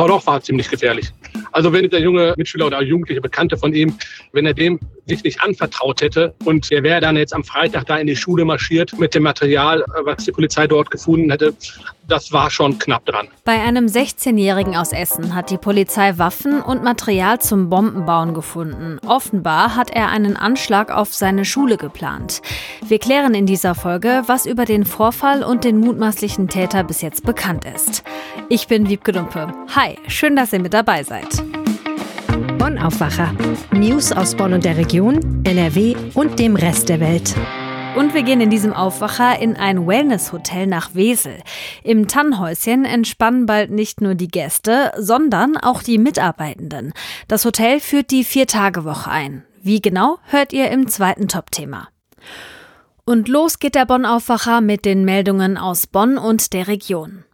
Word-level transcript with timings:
Oh 0.00 0.06
doch, 0.06 0.24
war 0.28 0.40
ziemlich 0.40 0.70
gefährlich. 0.70 1.10
Also 1.50 1.72
wenn 1.72 1.90
der 1.90 1.98
junge 1.98 2.32
Mitschüler 2.36 2.68
oder 2.68 2.80
jugendliche 2.80 3.20
Bekannte 3.20 3.56
von 3.56 3.74
ihm, 3.74 3.98
wenn 4.32 4.46
er 4.46 4.54
dem 4.54 4.78
sich 5.08 5.24
nicht 5.24 5.42
anvertraut 5.42 6.02
hätte 6.02 6.34
und 6.44 6.70
er 6.70 6.82
wäre 6.82 7.00
dann 7.00 7.16
jetzt 7.16 7.34
am 7.34 7.44
Freitag 7.44 7.86
da 7.86 7.96
in 7.96 8.06
die 8.06 8.16
Schule 8.16 8.44
marschiert 8.44 8.98
mit 8.98 9.14
dem 9.14 9.24
Material, 9.24 9.84
was 10.04 10.24
die 10.24 10.32
Polizei 10.32 10.66
dort 10.66 10.90
gefunden 10.90 11.30
hätte, 11.30 11.54
das 12.08 12.32
war 12.32 12.50
schon 12.50 12.78
knapp 12.78 13.04
dran. 13.04 13.28
Bei 13.44 13.60
einem 13.60 13.86
16-Jährigen 13.86 14.76
aus 14.76 14.92
Essen 14.92 15.34
hat 15.34 15.50
die 15.50 15.58
Polizei 15.58 16.16
Waffen 16.16 16.62
und 16.62 16.82
Material 16.82 17.38
zum 17.40 17.68
Bombenbauen 17.68 18.34
gefunden. 18.34 18.98
Offenbar 19.06 19.76
hat 19.76 19.90
er 19.90 20.08
einen 20.08 20.36
Anschlag 20.36 20.90
auf 20.90 21.14
seine 21.14 21.44
Schule 21.44 21.76
geplant. 21.76 22.40
Wir 22.86 22.98
klären 22.98 23.34
in 23.34 23.46
dieser 23.46 23.74
Folge, 23.74 24.22
was 24.26 24.46
über 24.46 24.64
den 24.64 24.86
Vorfall 24.86 25.42
und 25.44 25.64
den 25.64 25.78
mutmaßlichen 25.78 26.48
Täter 26.48 26.82
bis 26.82 27.02
jetzt 27.02 27.24
bekannt 27.24 27.64
ist. 27.64 28.02
Ich 28.48 28.68
bin 28.68 28.88
Wiebke 28.88 29.12
Dumpe. 29.12 29.52
Hi, 29.76 29.98
schön, 30.08 30.34
dass 30.34 30.52
ihr 30.52 30.60
mit 30.60 30.72
dabei 30.72 31.02
seid. 31.02 31.42
Bonn 32.58 32.76
Aufwacher. 32.76 33.32
News 33.70 34.10
aus 34.10 34.34
Bonn 34.34 34.52
und 34.52 34.64
der 34.64 34.76
Region, 34.76 35.44
NRW 35.44 35.94
und 36.14 36.40
dem 36.40 36.56
Rest 36.56 36.88
der 36.88 36.98
Welt. 36.98 37.36
Und 37.96 38.14
wir 38.14 38.24
gehen 38.24 38.40
in 38.40 38.50
diesem 38.50 38.72
Aufwacher 38.72 39.38
in 39.38 39.56
ein 39.56 39.86
Wellness-Hotel 39.86 40.66
nach 40.66 40.92
Wesel. 40.92 41.38
Im 41.84 42.08
Tannhäuschen 42.08 42.84
entspannen 42.84 43.46
bald 43.46 43.70
nicht 43.70 44.00
nur 44.00 44.16
die 44.16 44.26
Gäste, 44.26 44.90
sondern 44.96 45.56
auch 45.56 45.84
die 45.84 45.98
Mitarbeitenden. 45.98 46.92
Das 47.28 47.44
Hotel 47.44 47.78
führt 47.78 48.10
die 48.10 48.24
Vier-Tage-Woche 48.24 49.08
ein. 49.08 49.44
Wie 49.62 49.80
genau, 49.80 50.18
hört 50.24 50.52
ihr 50.52 50.68
im 50.72 50.88
zweiten 50.88 51.28
Top-Thema. 51.28 51.88
Und 53.04 53.28
los 53.28 53.60
geht 53.60 53.76
der 53.76 53.86
Bonn-Aufwacher 53.86 54.60
mit 54.62 54.84
den 54.84 55.04
Meldungen 55.04 55.56
aus 55.58 55.86
Bonn 55.86 56.18
und 56.18 56.52
der 56.52 56.66
Region. 56.66 57.24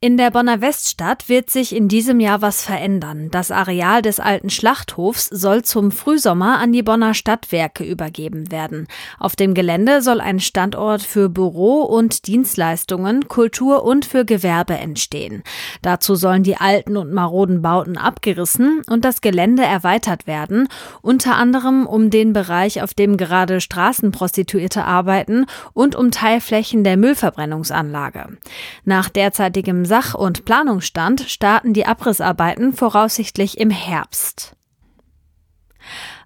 In 0.00 0.16
der 0.16 0.30
Bonner 0.30 0.60
Weststadt 0.60 1.28
wird 1.28 1.50
sich 1.50 1.74
in 1.74 1.88
diesem 1.88 2.20
Jahr 2.20 2.40
was 2.40 2.64
verändern. 2.64 3.28
Das 3.30 3.50
Areal 3.50 4.00
des 4.00 4.18
alten 4.18 4.48
Schlachthofs 4.48 5.26
soll 5.26 5.62
zum 5.62 5.90
Frühsommer 5.90 6.58
an 6.58 6.72
die 6.72 6.82
Bonner 6.82 7.12
Stadtwerke 7.12 7.84
übergeben 7.84 8.50
werden. 8.50 8.86
Auf 9.18 9.36
dem 9.36 9.52
Gelände 9.52 10.00
soll 10.00 10.20
ein 10.20 10.40
Standort 10.40 11.02
für 11.02 11.28
Büro- 11.28 11.82
und 11.82 12.26
Dienstleistungen, 12.26 13.28
Kultur 13.28 13.84
und 13.84 14.06
für 14.06 14.24
Gewerbe 14.24 14.74
entstehen. 14.74 15.42
Dazu 15.82 16.14
sollen 16.14 16.42
die 16.42 16.56
alten 16.56 16.96
und 16.96 17.12
maroden 17.12 17.60
Bauten 17.60 17.98
abgerissen 17.98 18.82
und 18.88 19.04
das 19.04 19.20
Gelände 19.20 19.64
erweitert 19.64 20.26
werden, 20.26 20.68
unter 21.02 21.36
anderem 21.36 21.86
um 21.86 22.08
den 22.08 22.32
Bereich, 22.32 22.82
auf 22.82 22.94
dem 22.94 23.18
gerade 23.18 23.60
Straßenprostituierte 23.60 24.84
arbeiten 24.84 25.46
und 25.74 25.94
um 25.94 26.10
Teilflächen 26.10 26.84
der 26.84 26.96
Müllverbrennungsanlage. 26.96 28.38
Nach 28.84 29.10
derzeitigem 29.50 29.84
Sach- 29.84 30.14
und 30.14 30.44
Planungsstand 30.44 31.22
starten 31.28 31.72
die 31.72 31.86
Abrissarbeiten 31.86 32.72
voraussichtlich 32.72 33.58
im 33.58 33.70
Herbst. 33.70 34.54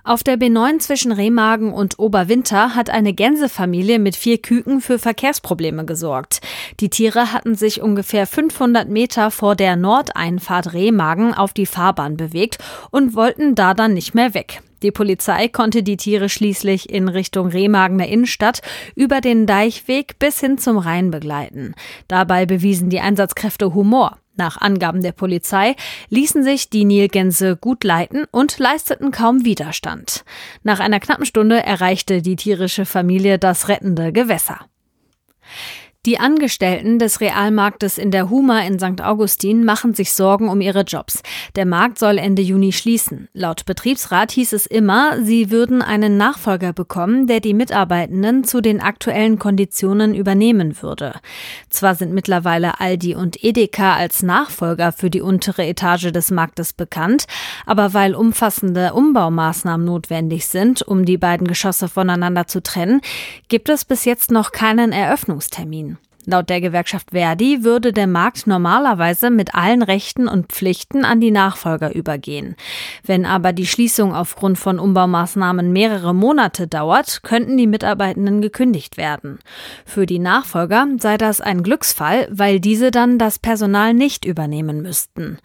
Auf 0.07 0.23
der 0.23 0.37
B9 0.37 0.81
zwischen 0.81 1.13
Remagen 1.13 1.73
und 1.73 1.99
Oberwinter 1.99 2.75
hat 2.75 2.91
eine 2.91 3.15
Gänsefamilie 3.15 3.99
mit 3.99 4.17
vier 4.17 4.37
Küken 4.37 4.83
für 4.83 4.99
Verkehrsprobleme 4.99 5.87
gesorgt. 5.87 6.43
Die 6.81 6.91
Tiere 6.91 7.33
hatten 7.33 7.55
sich 7.55 7.81
ungefähr 7.81 8.27
500 8.27 8.87
Meter 8.91 9.31
vor 9.31 9.57
der 9.57 9.77
Nordeinfahrt 9.77 10.75
Remagen 10.75 11.33
auf 11.33 11.55
die 11.55 11.65
Fahrbahn 11.65 12.19
bewegt 12.19 12.59
und 12.91 13.15
wollten 13.15 13.55
da 13.55 13.73
dann 13.73 13.95
nicht 13.95 14.15
mehr 14.15 14.35
weg. 14.35 14.61
Die 14.85 14.93
Polizei 14.93 15.49
konnte 15.49 15.83
die 15.83 15.97
Tiere 15.97 16.29
schließlich 16.29 16.91
in 16.91 17.09
Richtung 17.09 17.49
Remagener 17.49 18.07
Innenstadt 18.07 18.61
über 18.95 19.23
den 19.23 19.47
Deichweg 19.47 20.19
bis 20.19 20.41
hin 20.41 20.59
zum 20.59 20.77
Rhein 20.77 21.11
begleiten. 21.11 21.75
Dabei 22.07 22.45
bewiesen 22.45 22.91
die 22.91 23.01
Einsatzkräfte 23.01 23.73
Humor. 23.73 24.19
Nach 24.37 24.61
Angaben 24.61 25.01
der 25.01 25.13
Polizei 25.13 25.75
ließen 26.11 26.43
sich 26.43 26.69
die 26.69 26.85
Nilgänse 26.85 27.57
gut 27.57 27.83
leiten 27.83 28.27
und 28.31 28.59
leisteten 28.59 29.11
kaum 29.11 29.47
Widerstand. 29.47 30.23
Nach 30.65 30.81
einer 30.81 31.01
knappen 31.01 31.25
Stunde 31.25 31.63
erreichte 31.63 32.21
die 32.21 32.37
tierische 32.37 32.85
Familie 32.85 33.39
das 33.39 33.69
rettende 33.69 34.13
Gewässer. 34.13 34.67
Die 36.07 36.21
Angestellten 36.21 36.99
des 36.99 37.23
Realmarktes 37.23 37.97
in 37.97 38.11
der 38.11 38.29
Huma 38.29 38.61
in 38.61 38.79
St. 38.79 39.01
Augustin 39.01 39.65
machen 39.65 39.95
sich 39.95 40.13
Sorgen 40.13 40.51
um 40.51 40.61
ihre 40.61 40.83
Jobs. 40.83 41.23
Der 41.57 41.65
Markt 41.65 41.99
soll 41.99 42.19
Ende 42.19 42.43
Juni 42.43 42.73
schließen. 42.73 43.29
Laut 43.33 43.65
Betriebsrat 43.65 44.31
hieß 44.33 44.53
es 44.53 44.67
immer, 44.67 45.23
sie 45.23 45.51
würden 45.51 45.81
einen 45.81 46.19
Nachfolger 46.19 46.75
bekommen, 46.75 47.27
der 47.27 47.41
die 47.41 47.55
Mitarbeitenden 47.55 48.45
zu 48.45 48.61
den 48.61 48.83
aktuellen 48.83 49.39
Konditionen 49.39 50.15
übernehmen 50.15 50.83
würde. 50.83 51.15
Zwar 51.71 51.95
sind 51.95 52.13
mittlerweile 52.13 52.81
Aldi 52.81 53.15
und 53.15 53.43
Edeka 53.43 53.97
als 53.97 54.23
Nachfolger 54.23 54.93
für 54.93 55.09
die 55.09 55.23
untere 55.23 55.65
Etage 55.65 56.13
des 56.13 56.31
Marktes 56.31 56.75
bekannt, 56.75 57.25
aber 57.65 57.95
weil 57.95 58.15
umfassende 58.15 58.93
Umbaumaßnahmen 58.93 59.87
notwendig 59.87 60.49
sind, 60.49 60.83
um 60.83 61.07
die 61.07 61.17
beiden 61.17 61.47
Geschosse 61.47 61.89
voneinander 61.89 62.47
zu 62.47 62.63
trennen, 62.63 63.01
gibt 63.49 63.71
es 63.71 63.87
bis 63.87 64.05
jetzt 64.05 64.31
noch 64.31 64.53
keinen 64.53 64.93
Eröffnungstermin. 64.93 65.94
Laut 66.27 66.49
der 66.49 66.63
Gewerkschaft 66.63 67.11
Verdi 67.11 67.65
würde 67.65 67.93
der 67.93 68.07
Markt 68.07 68.47
normalerweise 68.47 69.29
mit 69.29 69.55
allen 69.55 69.83
Rechten 69.83 70.27
und 70.27 70.53
Pflichten 70.53 71.05
an 71.05 71.21
die 71.21 71.31
Nachfolger 71.31 71.95
übergehen. 71.95 72.57
Wenn 73.05 73.27
aber 73.27 73.53
die 73.53 73.67
Schließung 73.67 74.15
aufgrund 74.15 74.59
von 74.59 74.79
Umbaumaßnahmen 74.79 75.71
mehrere 75.71 76.15
Monate 76.15 76.67
dauert, 76.67 77.23
könnten 77.25 77.59
die 77.59 77.67
Mitarbeitenden 77.67 78.41
gekündigt 78.41 78.97
werden. 78.97 79.39
Für 79.85 80.07
die 80.07 80.19
Nachfolger 80.19 80.87
sei 80.99 81.19
das 81.19 81.43
ein 81.43 81.63
Glücksfall, 81.63 82.27
weil 82.31 82.59
diese 82.59 82.91
dann 82.91 83.19
das 83.19 83.39
Personal 83.39 83.93
nicht 83.93 84.25
übernehmen 84.25 84.81
müssten. 84.81 85.39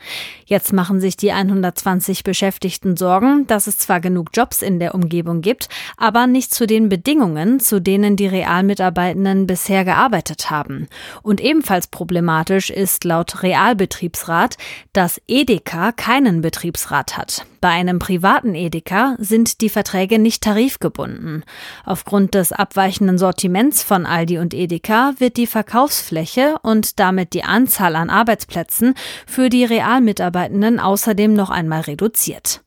Jetzt 0.46 0.72
machen 0.72 1.02
sich 1.02 1.18
die 1.18 1.34
120 1.34 2.24
Beschäftigten 2.24 2.96
Sorgen, 2.96 3.48
dass 3.48 3.68
es 3.68 3.80
zwar 3.80 4.00
genug 4.00 4.30
Jobs 4.34 4.62
in 4.62 4.80
der 4.80 4.96
Umgebung 4.96 5.42
gibt, 5.42 5.68
aber 5.98 6.26
nicht 6.26 6.54
zu 6.54 6.68
den 6.68 6.88
Bedingungen, 6.88 7.60
zu 7.60 7.82
denen 7.82 8.16
die 8.16 8.28
Realmitarbeitenden 8.28 9.46
bisher 9.46 9.84
gearbeitet 9.84 10.50
haben 10.50 10.69
haben. 10.69 10.88
Und 11.22 11.41
ebenfalls 11.41 11.88
problematisch 11.88 12.69
ist 12.69 13.03
laut 13.03 13.44
Realbetriebsrat, 13.44 14.57
dass 14.94 15.22
Edeka 15.28 15.91
keinen 15.91 16.41
Betriebsrat 16.41 17.18
hat. 17.18 17.46
Bei 17.62 17.69
einem 17.69 18.00
privaten 18.00 18.56
Edeka 18.56 19.16
sind 19.19 19.62
die 19.62 19.69
Verträge 19.69 20.19
nicht 20.19 20.44
tarifgebunden. 20.44 21.44
Aufgrund 21.85 22.35
des 22.35 22.53
abweichenden 22.53 23.18
Sortiments 23.18 23.84
von 23.84 24.06
Aldi 24.06 24.38
und 24.38 24.53
Edeka 24.53 25.13
wird 25.18 25.38
die 25.38 25.47
Verkaufsfläche 25.47 26.56
und 26.62 27.00
damit 27.00 27.34
die 27.34 27.44
Anzahl 27.44 27.96
an 27.96 28.09
Arbeitsplätzen 28.09 28.94
für 29.28 29.50
die 29.50 29.66
Realmitarbeitenden 29.66 30.80
außerdem 30.80 31.34
noch 31.34 31.50
einmal 31.50 31.81
reduziert. 31.81 32.62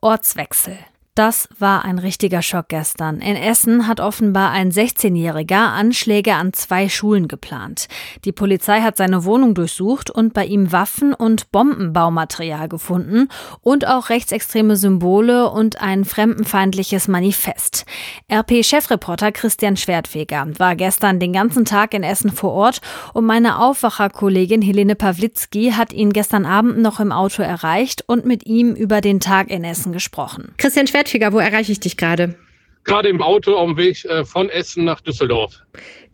Ortswechsel. 0.00 0.78
Das 1.16 1.48
war 1.58 1.86
ein 1.86 1.98
richtiger 1.98 2.42
Schock 2.42 2.68
gestern. 2.68 3.20
In 3.20 3.36
Essen 3.36 3.86
hat 3.86 4.00
offenbar 4.00 4.50
ein 4.50 4.70
16-Jähriger 4.70 5.72
Anschläge 5.72 6.34
an 6.34 6.52
zwei 6.52 6.90
Schulen 6.90 7.26
geplant. 7.26 7.88
Die 8.26 8.32
Polizei 8.32 8.82
hat 8.82 8.98
seine 8.98 9.24
Wohnung 9.24 9.54
durchsucht 9.54 10.10
und 10.10 10.34
bei 10.34 10.44
ihm 10.44 10.72
Waffen 10.72 11.14
und 11.14 11.50
Bombenbaumaterial 11.52 12.68
gefunden 12.68 13.30
und 13.62 13.86
auch 13.86 14.10
rechtsextreme 14.10 14.76
Symbole 14.76 15.48
und 15.48 15.80
ein 15.80 16.04
fremdenfeindliches 16.04 17.08
Manifest. 17.08 17.86
RP-Chefreporter 18.30 19.32
Christian 19.32 19.78
Schwertfeger 19.78 20.46
war 20.58 20.76
gestern 20.76 21.18
den 21.18 21.32
ganzen 21.32 21.64
Tag 21.64 21.94
in 21.94 22.02
Essen 22.02 22.30
vor 22.30 22.52
Ort 22.52 22.82
und 23.14 23.24
meine 23.24 23.60
Aufwacherkollegin 23.60 24.60
Helene 24.60 24.96
Pawlitzki 24.96 25.72
hat 25.72 25.94
ihn 25.94 26.12
gestern 26.12 26.44
Abend 26.44 26.76
noch 26.82 27.00
im 27.00 27.10
Auto 27.10 27.42
erreicht 27.42 28.04
und 28.06 28.26
mit 28.26 28.44
ihm 28.44 28.74
über 28.74 29.00
den 29.00 29.20
Tag 29.20 29.48
in 29.48 29.64
Essen 29.64 29.94
gesprochen. 29.94 30.52
Christian 30.58 30.86
Schwert 30.86 31.05
Wertfiger, 31.06 31.32
wo 31.32 31.38
erreiche 31.38 31.70
ich 31.70 31.78
dich 31.78 31.96
gerade? 31.96 32.34
Gerade 32.82 33.08
im 33.08 33.22
Auto 33.22 33.54
auf 33.54 33.68
dem 33.68 33.76
Weg 33.76 34.04
äh, 34.06 34.24
von 34.24 34.48
Essen 34.48 34.84
nach 34.84 35.00
Düsseldorf. 35.00 35.62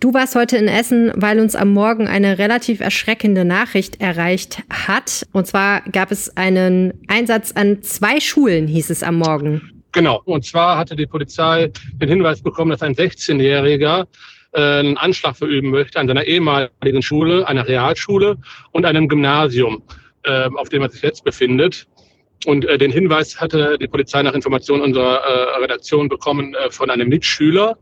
Du 0.00 0.12
warst 0.12 0.34
heute 0.34 0.58
in 0.58 0.69
Essen, 0.69 1.12
weil 1.14 1.41
uns 1.41 1.56
am 1.56 1.72
Morgen 1.72 2.08
eine 2.08 2.36
relativ 2.36 2.80
erschreckende 2.80 3.47
Nachricht 3.47 4.02
erreicht 4.02 4.62
hat. 4.69 5.26
Und 5.32 5.46
zwar 5.46 5.81
gab 5.90 6.12
es 6.12 6.37
einen 6.37 6.93
Einsatz 7.08 7.52
an 7.52 7.82
zwei 7.82 8.20
Schulen, 8.20 8.67
hieß 8.67 8.90
es 8.90 9.02
am 9.02 9.17
Morgen. 9.17 9.82
Genau. 9.93 10.20
Und 10.26 10.44
zwar 10.44 10.76
hatte 10.76 10.94
die 10.94 11.06
Polizei 11.06 11.70
den 11.94 12.11
Hinweis 12.11 12.43
bekommen, 12.43 12.70
dass 12.70 12.82
ein 12.82 12.94
16-Jähriger 12.94 14.06
äh, 14.52 14.61
einen 14.61 14.99
Anschlag 14.99 15.37
verüben 15.38 15.70
möchte 15.70 15.99
an 15.99 16.06
seiner 16.06 16.25
ehemaligen 16.25 17.00
Schule, 17.00 17.49
einer 17.49 17.67
Realschule 17.67 18.37
und 18.72 18.84
einem 18.84 19.08
Gymnasium, 19.08 19.82
äh, 20.25 20.50
auf 20.55 20.69
dem 20.69 20.82
er 20.82 20.90
sich 20.90 21.00
jetzt 21.00 21.25
befindet. 21.25 21.87
Und 22.44 22.65
äh, 22.65 22.79
den 22.79 22.91
Hinweis 22.91 23.41
hatte 23.41 23.79
die 23.81 23.87
Polizei 23.87 24.23
nach 24.23 24.35
Information 24.35 24.81
unserer 24.81 25.21
äh, 25.21 25.61
Redaktion 25.61 26.09
bekommen 26.09 26.55
äh, 26.55 26.71
von 26.71 26.91
einem 26.91 27.09
Mitschüler, 27.09 27.79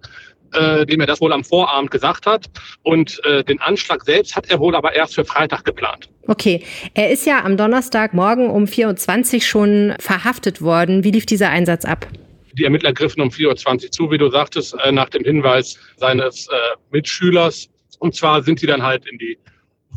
äh, 0.52 0.84
dem 0.86 1.00
er 1.00 1.06
das 1.06 1.20
wohl 1.20 1.32
am 1.32 1.44
Vorabend 1.44 1.90
gesagt 1.90 2.26
hat. 2.26 2.50
Und 2.82 3.20
äh, 3.24 3.44
den 3.44 3.60
Anschlag 3.60 4.04
selbst 4.04 4.36
hat 4.36 4.50
er 4.50 4.58
wohl 4.60 4.74
aber 4.74 4.94
erst 4.94 5.14
für 5.14 5.24
Freitag 5.24 5.64
geplant. 5.64 6.08
Okay, 6.26 6.62
er 6.94 7.10
ist 7.10 7.26
ja 7.26 7.44
am 7.44 7.56
Donnerstagmorgen 7.56 8.50
um 8.50 8.64
4.20 8.64 9.34
Uhr 9.34 9.40
schon 9.40 9.94
verhaftet 9.98 10.62
worden. 10.62 11.04
Wie 11.04 11.10
lief 11.10 11.26
dieser 11.26 11.50
Einsatz 11.50 11.84
ab? 11.84 12.06
Die 12.54 12.64
Ermittler 12.64 12.92
griffen 12.92 13.22
um 13.22 13.28
4.20 13.30 13.84
Uhr 13.84 13.90
zu, 13.90 14.10
wie 14.10 14.18
du 14.18 14.28
sagtest, 14.28 14.76
äh, 14.82 14.92
nach 14.92 15.08
dem 15.08 15.24
Hinweis 15.24 15.78
seines 15.96 16.48
äh, 16.48 16.56
Mitschülers. 16.90 17.68
Und 17.98 18.14
zwar 18.14 18.42
sind 18.42 18.60
sie 18.60 18.66
dann 18.66 18.82
halt 18.82 19.06
in 19.06 19.18
die 19.18 19.38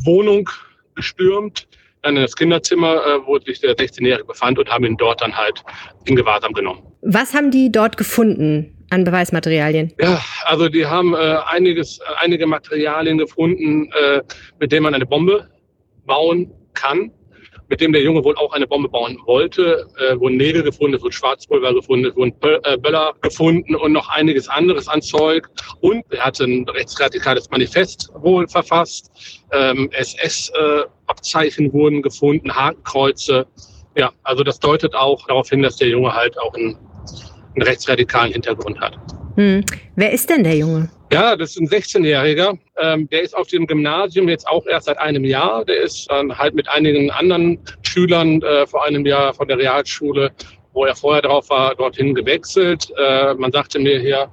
Wohnung 0.04 0.48
gestürmt 0.94 1.66
dann 2.04 2.16
in 2.16 2.22
das 2.22 2.36
Kinderzimmer, 2.36 2.94
äh, 2.94 3.26
wo 3.26 3.38
sich 3.38 3.60
der 3.60 3.76
16-Jährige 3.76 4.24
befand 4.24 4.58
und 4.58 4.68
haben 4.68 4.84
ihn 4.84 4.96
dort 4.96 5.20
dann 5.20 5.36
halt 5.36 5.62
in 6.04 6.16
Gewahrsam 6.16 6.52
genommen. 6.52 6.82
Was 7.02 7.34
haben 7.34 7.50
die 7.50 7.72
dort 7.72 7.96
gefunden 7.96 8.86
an 8.90 9.04
Beweismaterialien? 9.04 9.92
Ja, 10.00 10.22
also 10.44 10.68
die 10.68 10.86
haben 10.86 11.14
äh, 11.14 11.36
einiges, 11.46 12.00
einige 12.20 12.46
Materialien 12.46 13.18
gefunden, 13.18 13.90
äh, 13.92 14.22
mit 14.60 14.70
denen 14.72 14.84
man 14.84 14.94
eine 14.94 15.06
Bombe 15.06 15.48
bauen 16.06 16.52
kann 16.74 17.10
mit 17.68 17.80
dem 17.80 17.92
der 17.92 18.02
Junge 18.02 18.22
wohl 18.24 18.36
auch 18.36 18.52
eine 18.52 18.66
Bombe 18.66 18.88
bauen 18.88 19.18
wollte. 19.26 19.86
Äh, 19.98 20.18
wurden 20.18 20.36
Nägel 20.36 20.62
gefunden, 20.62 20.94
es 20.94 21.02
wurden 21.02 21.12
Schwarzpulver 21.12 21.74
gefunden, 21.74 22.14
wurden 22.14 22.34
äh, 22.42 22.76
Böller 22.76 23.14
gefunden 23.20 23.74
und 23.74 23.92
noch 23.92 24.08
einiges 24.08 24.48
anderes 24.48 24.88
an 24.88 25.02
Zeug. 25.02 25.48
Und 25.80 26.04
er 26.10 26.24
hatte 26.24 26.44
ein 26.44 26.68
rechtsradikales 26.68 27.50
Manifest 27.50 28.10
wohl 28.14 28.46
verfasst. 28.48 29.10
Ähm, 29.52 29.90
SS-Abzeichen 29.92 30.84
äh, 30.84 30.93
wurden 31.72 32.02
gefunden, 32.02 32.54
Hakenkreuze. 32.54 33.46
Ja, 33.96 34.12
also 34.22 34.42
das 34.42 34.58
deutet 34.58 34.94
auch 34.94 35.26
darauf 35.26 35.48
hin, 35.48 35.62
dass 35.62 35.76
der 35.76 35.88
Junge 35.88 36.12
halt 36.12 36.38
auch 36.38 36.54
einen, 36.54 36.76
einen 37.54 37.62
rechtsradikalen 37.62 38.32
Hintergrund 38.32 38.80
hat. 38.80 38.96
Hm. 39.36 39.64
Wer 39.96 40.12
ist 40.12 40.30
denn 40.30 40.44
der 40.44 40.56
Junge? 40.56 40.88
Ja, 41.12 41.36
das 41.36 41.50
ist 41.50 41.60
ein 41.60 41.68
16-Jähriger. 41.68 42.58
Ähm, 42.80 43.08
der 43.08 43.22
ist 43.22 43.36
auf 43.36 43.46
dem 43.48 43.66
Gymnasium 43.66 44.28
jetzt 44.28 44.48
auch 44.48 44.66
erst 44.66 44.86
seit 44.86 44.98
einem 44.98 45.24
Jahr. 45.24 45.64
Der 45.64 45.82
ist 45.82 46.10
dann 46.10 46.36
halt 46.36 46.54
mit 46.54 46.68
einigen 46.68 47.10
anderen 47.10 47.60
Schülern 47.82 48.42
äh, 48.42 48.66
vor 48.66 48.84
einem 48.84 49.06
Jahr 49.06 49.32
von 49.34 49.46
der 49.46 49.58
Realschule, 49.58 50.32
wo 50.72 50.84
er 50.84 50.96
vorher 50.96 51.22
drauf 51.22 51.50
war, 51.50 51.74
dorthin 51.74 52.14
gewechselt. 52.14 52.92
Äh, 52.98 53.34
man 53.34 53.52
sagte 53.52 53.78
mir 53.78 54.00
hier, 54.00 54.28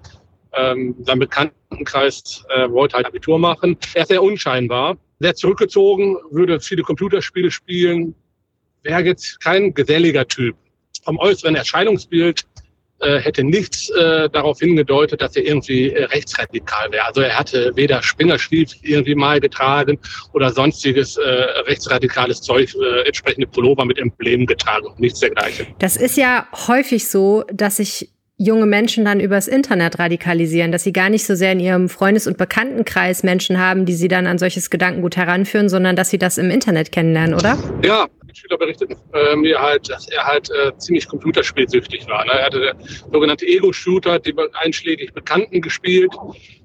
ähm, 0.54 0.96
sein 1.02 1.20
Bekanntenkreis 1.20 2.44
äh, 2.50 2.70
wollte 2.70 2.96
halt 2.96 3.06
Abitur 3.06 3.38
machen. 3.38 3.78
Er 3.94 4.02
ist 4.02 4.08
sehr 4.08 4.24
unscheinbar, 4.24 4.98
sehr 5.22 5.36
zurückgezogen, 5.36 6.18
würde 6.32 6.60
viele 6.60 6.84
Computerspiele 6.84 7.52
spielen, 7.52 8.16
wäre 8.84 9.04
jetzt 9.04 9.40
kein 9.42 9.74
geselliger 9.74 10.28
Typ. 10.28 10.56
Vom 11.04 11.18
äußeren 11.18 11.56
Erscheinungsbild 11.56 12.46
äh, 13.00 13.20
hätte 13.20 13.44
nichts 13.44 13.90
äh, 13.90 14.30
darauf 14.30 14.60
hingedeutet, 14.60 15.22
dass 15.22 15.36
er 15.36 15.44
irgendwie 15.44 15.90
äh, 15.90 16.06
rechtsradikal 16.06 16.92
wäre. 16.92 17.06
Also 17.06 17.22
er 17.22 17.38
hatte 17.38 17.72
weder 17.76 18.02
Springerstiefel 18.04 18.78
irgendwie 18.84 19.16
mal 19.16 19.40
getragen 19.40 20.00
oder 20.34 20.52
sonstiges 20.52 21.18
äh, 21.18 21.22
rechtsradikales 21.22 22.42
Zeug, 22.42 22.76
äh, 22.76 23.08
entsprechende 23.08 23.48
Pullover 23.48 23.86
mit 23.86 23.98
Emblemen 23.98 24.46
getragen. 24.46 24.88
Nichts 24.98 25.20
dergleichen. 25.20 25.68
Das 25.80 25.98
ist 25.98 26.18
ja 26.18 26.48
häufig 26.68 27.08
so, 27.08 27.44
dass 27.52 27.78
sich 27.78 28.10
junge 28.44 28.66
Menschen 28.66 29.06
dann 29.06 29.20
übers 29.20 29.48
Internet 29.48 30.00
radikalisieren, 30.00 30.72
dass 30.72 30.84
sie 30.84 30.94
gar 30.94 31.10
nicht 31.10 31.26
so 31.26 31.36
sehr 31.36 31.52
in 31.52 31.60
ihrem 31.60 31.90
Freundes- 31.90 32.28
und 32.28 32.38
Bekanntenkreis 32.38 33.24
Menschen 33.24 33.60
haben, 33.60 33.86
die 33.86 33.94
sie 33.94 34.08
dann 34.08 34.26
an 34.26 34.38
solches 34.40 34.70
Gedankengut 34.70 35.16
heranführen, 35.16 35.70
sondern 35.70 35.96
dass 35.96 36.10
sie 36.10 36.18
das 36.18 36.38
im 36.38 36.50
Internet 36.50 36.92
kennenlernen, 36.92 37.36
oder? 37.36 37.58
Ja, 37.84 38.08
Schüler 38.34 38.58
berichteten 38.58 38.96
äh, 39.14 39.36
mir 39.36 39.62
halt, 39.62 39.90
dass 39.90 40.08
er 40.10 40.24
halt 40.26 40.50
äh, 40.50 40.76
ziemlich 40.78 41.08
computerspielsüchtig 41.08 42.08
war. 42.08 42.26
Ne? 42.26 42.32
Er 42.32 42.46
hatte 42.46 42.74
sogenannte 43.12 43.46
Ego-Shooter, 43.46 44.20
die 44.20 44.34
einschlägig 44.54 45.14
Bekannten 45.14 45.62
gespielt. 45.62 46.14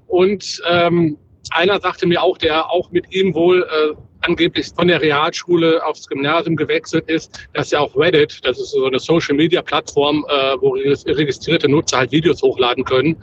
Und 0.07 0.63
ähm, 0.69 1.19
einer 1.51 1.81
sagte 1.81 2.07
mir 2.07 2.23
auch, 2.23 2.39
der 2.39 2.71
auch 2.71 2.91
mit 2.91 3.13
ihm 3.13 3.35
wohl 3.35 3.63
äh, 3.63 3.95
angeblich 4.23 4.69
von 4.75 4.89
der 4.89 5.01
Realschule 5.01 5.85
aufs 5.85 6.07
Gymnasium 6.07 6.57
gewechselt 6.57 7.09
ist, 7.09 7.49
dass 7.53 7.71
ja 7.71 7.81
auch 7.81 7.97
Reddit, 7.97 8.41
das 8.43 8.59
ist 8.59 8.71
so 8.71 8.87
eine 8.87 8.99
Social-Media-Plattform, 8.99 10.27
äh, 10.29 10.57
wo 10.61 10.71
registrierte 10.71 11.69
Nutzer 11.69 11.99
halt 11.99 12.13
Videos 12.13 12.43
hochladen 12.43 12.85
können, 12.85 13.17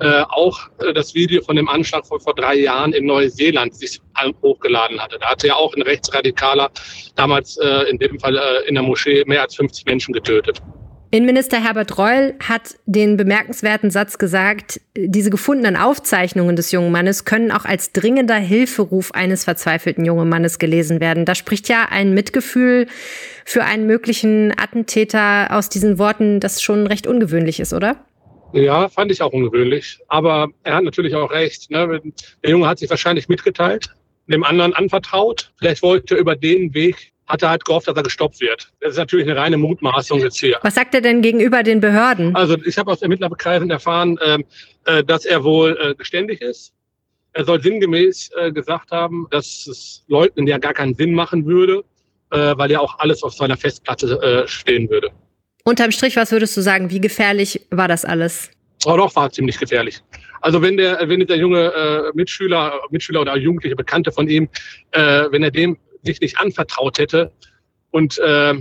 äh, 0.00 0.22
auch 0.28 0.58
äh, 0.78 0.92
das 0.92 1.14
Video 1.14 1.42
von 1.42 1.56
dem 1.56 1.68
Anschlag 1.68 2.06
von 2.06 2.20
vor 2.20 2.34
drei 2.34 2.54
Jahren 2.56 2.92
in 2.92 3.06
Neuseeland 3.06 3.74
sich 3.74 4.00
hochgeladen 4.42 5.00
hatte. 5.00 5.18
Da 5.18 5.30
hatte 5.30 5.48
ja 5.48 5.54
auch 5.54 5.74
ein 5.74 5.82
Rechtsradikaler 5.82 6.70
damals 7.14 7.56
äh, 7.58 7.88
in 7.90 7.98
dem 7.98 8.18
Fall 8.18 8.36
äh, 8.36 8.68
in 8.68 8.74
der 8.74 8.82
Moschee 8.82 9.24
mehr 9.26 9.42
als 9.42 9.56
50 9.56 9.86
Menschen 9.86 10.12
getötet. 10.12 10.60
Innenminister 11.12 11.60
Herbert 11.60 11.98
Reul 11.98 12.34
hat 12.38 12.76
den 12.86 13.16
bemerkenswerten 13.16 13.90
Satz 13.90 14.16
gesagt, 14.16 14.80
diese 14.96 15.30
gefundenen 15.30 15.74
Aufzeichnungen 15.76 16.54
des 16.54 16.70
jungen 16.70 16.92
Mannes 16.92 17.24
können 17.24 17.50
auch 17.50 17.64
als 17.64 17.90
dringender 17.90 18.36
Hilferuf 18.36 19.10
eines 19.10 19.42
verzweifelten 19.42 20.04
jungen 20.04 20.28
Mannes 20.28 20.60
gelesen 20.60 21.00
werden. 21.00 21.24
Da 21.24 21.34
spricht 21.34 21.68
ja 21.68 21.88
ein 21.90 22.14
Mitgefühl 22.14 22.86
für 23.44 23.64
einen 23.64 23.88
möglichen 23.88 24.52
Attentäter 24.56 25.48
aus 25.50 25.68
diesen 25.68 25.98
Worten, 25.98 26.38
das 26.38 26.62
schon 26.62 26.86
recht 26.86 27.08
ungewöhnlich 27.08 27.58
ist, 27.58 27.72
oder? 27.72 27.96
Ja, 28.52 28.88
fand 28.88 29.10
ich 29.10 29.20
auch 29.20 29.32
ungewöhnlich. 29.32 29.98
Aber 30.06 30.50
er 30.62 30.76
hat 30.76 30.84
natürlich 30.84 31.16
auch 31.16 31.32
recht. 31.32 31.72
Ne? 31.72 32.00
Der 32.44 32.50
Junge 32.50 32.68
hat 32.68 32.78
sich 32.78 32.88
wahrscheinlich 32.88 33.28
mitgeteilt, 33.28 33.92
dem 34.28 34.44
anderen 34.44 34.74
anvertraut. 34.74 35.50
Vielleicht 35.58 35.82
wollte 35.82 36.14
er 36.14 36.20
über 36.20 36.36
den 36.36 36.72
Weg 36.72 37.12
hat 37.30 37.42
er 37.42 37.50
halt 37.50 37.64
gehofft, 37.64 37.88
dass 37.88 37.96
er 37.96 38.02
gestoppt 38.02 38.40
wird. 38.40 38.70
Das 38.80 38.92
ist 38.92 38.98
natürlich 38.98 39.26
eine 39.28 39.38
reine 39.38 39.56
Mutmaßung 39.56 40.20
jetzt 40.20 40.38
hier. 40.38 40.58
Was 40.62 40.74
sagt 40.74 40.94
er 40.94 41.00
denn 41.00 41.22
gegenüber 41.22 41.62
den 41.62 41.80
Behörden? 41.80 42.34
Also 42.34 42.56
ich 42.64 42.76
habe 42.76 42.90
aus 42.90 43.02
Ermittlerkreisen 43.02 43.70
erfahren, 43.70 44.18
ähm, 44.24 44.44
äh, 44.84 45.04
dass 45.04 45.24
er 45.24 45.44
wohl 45.44 45.78
äh, 45.80 45.94
geständig 45.94 46.40
ist. 46.40 46.72
Er 47.32 47.44
soll 47.44 47.62
sinngemäß 47.62 48.30
äh, 48.36 48.50
gesagt 48.50 48.90
haben, 48.90 49.28
dass 49.30 49.66
es 49.68 50.04
Leugnen 50.08 50.46
ja 50.48 50.58
gar 50.58 50.74
keinen 50.74 50.94
Sinn 50.94 51.14
machen 51.14 51.46
würde, 51.46 51.84
äh, 52.30 52.54
weil 52.56 52.70
ja 52.70 52.80
auch 52.80 52.98
alles 52.98 53.22
auf 53.22 53.34
seiner 53.34 53.56
Festplatte 53.56 54.20
äh, 54.20 54.48
stehen 54.48 54.90
würde. 54.90 55.10
Unterm 55.62 55.92
Strich, 55.92 56.16
was 56.16 56.32
würdest 56.32 56.56
du 56.56 56.62
sagen, 56.62 56.90
wie 56.90 57.00
gefährlich 57.00 57.66
war 57.70 57.86
das 57.86 58.04
alles? 58.04 58.50
Oh, 58.86 58.96
doch, 58.96 59.14
war 59.14 59.30
ziemlich 59.30 59.58
gefährlich. 59.58 60.02
Also 60.40 60.62
wenn 60.62 60.76
der, 60.76 60.98
wenn 61.06 61.24
der 61.26 61.36
junge 61.36 61.72
äh, 61.72 62.10
Mitschüler, 62.14 62.80
Mitschüler 62.90 63.20
oder 63.20 63.36
jugendliche 63.36 63.76
Bekannte 63.76 64.10
von 64.10 64.26
ihm, 64.26 64.48
äh, 64.92 65.24
wenn 65.30 65.42
er 65.42 65.50
dem 65.50 65.76
sich 66.02 66.20
nicht 66.20 66.38
anvertraut 66.38 66.98
hätte 66.98 67.32
und 67.90 68.18
äh, 68.18 68.54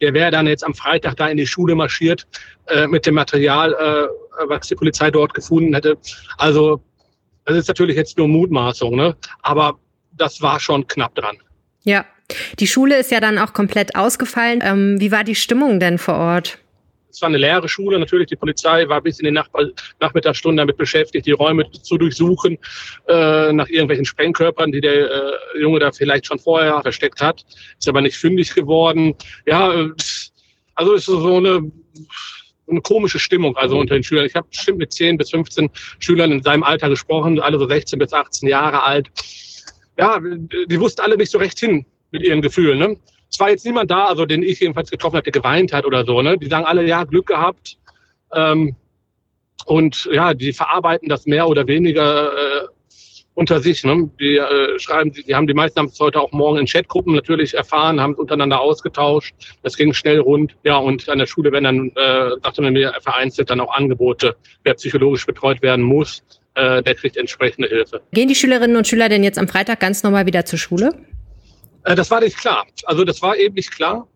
der 0.00 0.14
wäre 0.14 0.30
dann 0.30 0.46
jetzt 0.46 0.64
am 0.64 0.74
Freitag 0.74 1.16
da 1.16 1.28
in 1.28 1.36
die 1.36 1.46
Schule 1.46 1.74
marschiert 1.74 2.26
äh, 2.66 2.86
mit 2.86 3.06
dem 3.06 3.14
Material, 3.14 3.72
äh, 3.72 4.48
was 4.48 4.68
die 4.68 4.74
Polizei 4.74 5.10
dort 5.10 5.32
gefunden 5.32 5.74
hätte. 5.74 5.96
Also 6.36 6.82
das 7.44 7.56
ist 7.56 7.68
natürlich 7.68 7.96
jetzt 7.96 8.18
nur 8.18 8.28
Mutmaßung, 8.28 8.94
ne? 8.94 9.16
aber 9.42 9.78
das 10.12 10.42
war 10.42 10.60
schon 10.60 10.86
knapp 10.86 11.14
dran. 11.14 11.36
Ja, 11.82 12.04
die 12.58 12.66
Schule 12.66 12.98
ist 12.98 13.10
ja 13.10 13.20
dann 13.20 13.38
auch 13.38 13.52
komplett 13.52 13.94
ausgefallen. 13.94 14.60
Ähm, 14.62 15.00
wie 15.00 15.12
war 15.12 15.24
die 15.24 15.36
Stimmung 15.36 15.78
denn 15.80 15.98
vor 15.98 16.16
Ort? 16.16 16.58
Es 17.16 17.22
war 17.22 17.30
eine 17.30 17.38
leere 17.38 17.66
Schule. 17.66 17.98
Natürlich, 17.98 18.26
die 18.26 18.36
Polizei 18.36 18.86
war 18.90 19.00
bis 19.00 19.20
in 19.20 19.24
die 19.24 19.30
Nach 19.30 19.48
Nachmittagsstunden 20.00 20.58
damit 20.58 20.76
beschäftigt, 20.76 21.24
die 21.24 21.32
Räume 21.32 21.64
zu 21.72 21.96
durchsuchen, 21.96 22.58
äh, 23.08 23.54
nach 23.54 23.70
irgendwelchen 23.70 24.04
Sprengkörpern, 24.04 24.70
die 24.70 24.82
der 24.82 25.10
äh, 25.10 25.32
Junge 25.58 25.78
da 25.78 25.92
vielleicht 25.92 26.26
schon 26.26 26.38
vorher 26.38 26.82
versteckt 26.82 27.22
hat. 27.22 27.46
Ist 27.78 27.88
aber 27.88 28.02
nicht 28.02 28.18
fündig 28.18 28.54
geworden. 28.54 29.14
Ja, 29.46 29.72
äh, 29.72 29.88
also 30.74 30.92
ist 30.92 31.06
so 31.06 31.36
eine 31.38 31.72
eine 32.68 32.80
komische 32.82 33.18
Stimmung 33.18 33.56
also 33.56 33.78
unter 33.78 33.94
den 33.94 34.02
Schülern. 34.02 34.26
Ich 34.26 34.34
habe 34.34 34.48
bestimmt 34.50 34.78
mit 34.78 34.92
10 34.92 35.16
bis 35.16 35.30
15 35.30 35.70
Schülern 36.00 36.32
in 36.32 36.42
seinem 36.42 36.64
Alter 36.64 36.90
gesprochen, 36.90 37.40
alle 37.40 37.58
so 37.58 37.66
16 37.66 37.98
bis 37.98 38.12
18 38.12 38.46
Jahre 38.46 38.82
alt. 38.82 39.08
Ja, 39.96 40.20
die 40.20 40.80
wussten 40.80 41.00
alle 41.00 41.16
nicht 41.16 41.30
so 41.30 41.38
recht 41.38 41.58
hin 41.58 41.86
mit 42.10 42.24
ihren 42.24 42.42
Gefühlen. 42.42 42.78
Ne? 42.78 42.96
Es 43.30 43.40
war 43.40 43.50
jetzt 43.50 43.64
niemand 43.66 43.90
da, 43.90 44.06
also 44.06 44.24
den 44.24 44.42
ich 44.42 44.60
jedenfalls 44.60 44.90
getroffen 44.90 45.16
habe, 45.16 45.30
der 45.30 45.32
geweint 45.32 45.72
hat 45.72 45.84
oder 45.84 46.04
so. 46.04 46.22
Ne? 46.22 46.38
Die 46.38 46.46
sagen 46.46 46.64
alle, 46.64 46.86
ja, 46.86 47.04
Glück 47.04 47.26
gehabt. 47.26 47.76
Ähm, 48.32 48.76
und 49.66 50.08
ja, 50.12 50.34
die 50.34 50.52
verarbeiten 50.52 51.08
das 51.08 51.26
mehr 51.26 51.48
oder 51.48 51.66
weniger 51.66 52.32
äh, 52.32 52.66
unter 53.34 53.60
sich. 53.60 53.84
Ne? 53.84 54.10
Die 54.18 54.36
äh, 54.36 54.78
schreiben, 54.78 55.12
die, 55.12 55.22
die 55.22 55.34
haben 55.34 55.46
die 55.46 55.54
meisten 55.54 55.78
haben 55.78 55.86
es 55.86 56.00
heute 56.00 56.20
auch 56.20 56.32
morgen 56.32 56.58
in 56.58 56.66
Chatgruppen 56.66 57.14
natürlich 57.14 57.54
erfahren, 57.54 58.00
haben 58.00 58.12
es 58.12 58.18
untereinander 58.18 58.60
ausgetauscht. 58.60 59.34
Das 59.62 59.76
ging 59.76 59.92
schnell 59.92 60.20
rund. 60.20 60.56
Ja, 60.64 60.78
und 60.78 61.08
an 61.08 61.18
der 61.18 61.26
Schule 61.26 61.52
werden 61.52 61.64
dann, 61.64 61.88
äh, 61.94 62.30
sagte 62.42 62.62
man 62.62 62.72
mir, 62.72 62.94
vereinzelt 63.00 63.50
dann 63.50 63.60
auch 63.60 63.74
Angebote, 63.74 64.36
wer 64.64 64.74
psychologisch 64.74 65.26
betreut 65.26 65.62
werden 65.62 65.84
muss, 65.84 66.22
äh, 66.54 66.82
der 66.82 66.94
kriegt 66.94 67.16
entsprechende 67.16 67.68
Hilfe. 67.68 68.00
Gehen 68.12 68.28
die 68.28 68.34
Schülerinnen 68.34 68.76
und 68.76 68.88
Schüler 68.88 69.08
denn 69.08 69.22
jetzt 69.22 69.38
am 69.38 69.48
Freitag 69.48 69.80
ganz 69.80 70.02
normal 70.02 70.26
wieder 70.26 70.44
zur 70.44 70.58
Schule? 70.58 70.94
Äh, 71.86 71.94
das 71.94 72.10
war 72.10 72.20
nicht 72.20 72.36
klar. 72.36 72.66
Also 72.84 73.04
das 73.04 73.22
war 73.22 73.36
eben 73.36 73.54
nicht 73.54 73.70
klar, 73.70 74.06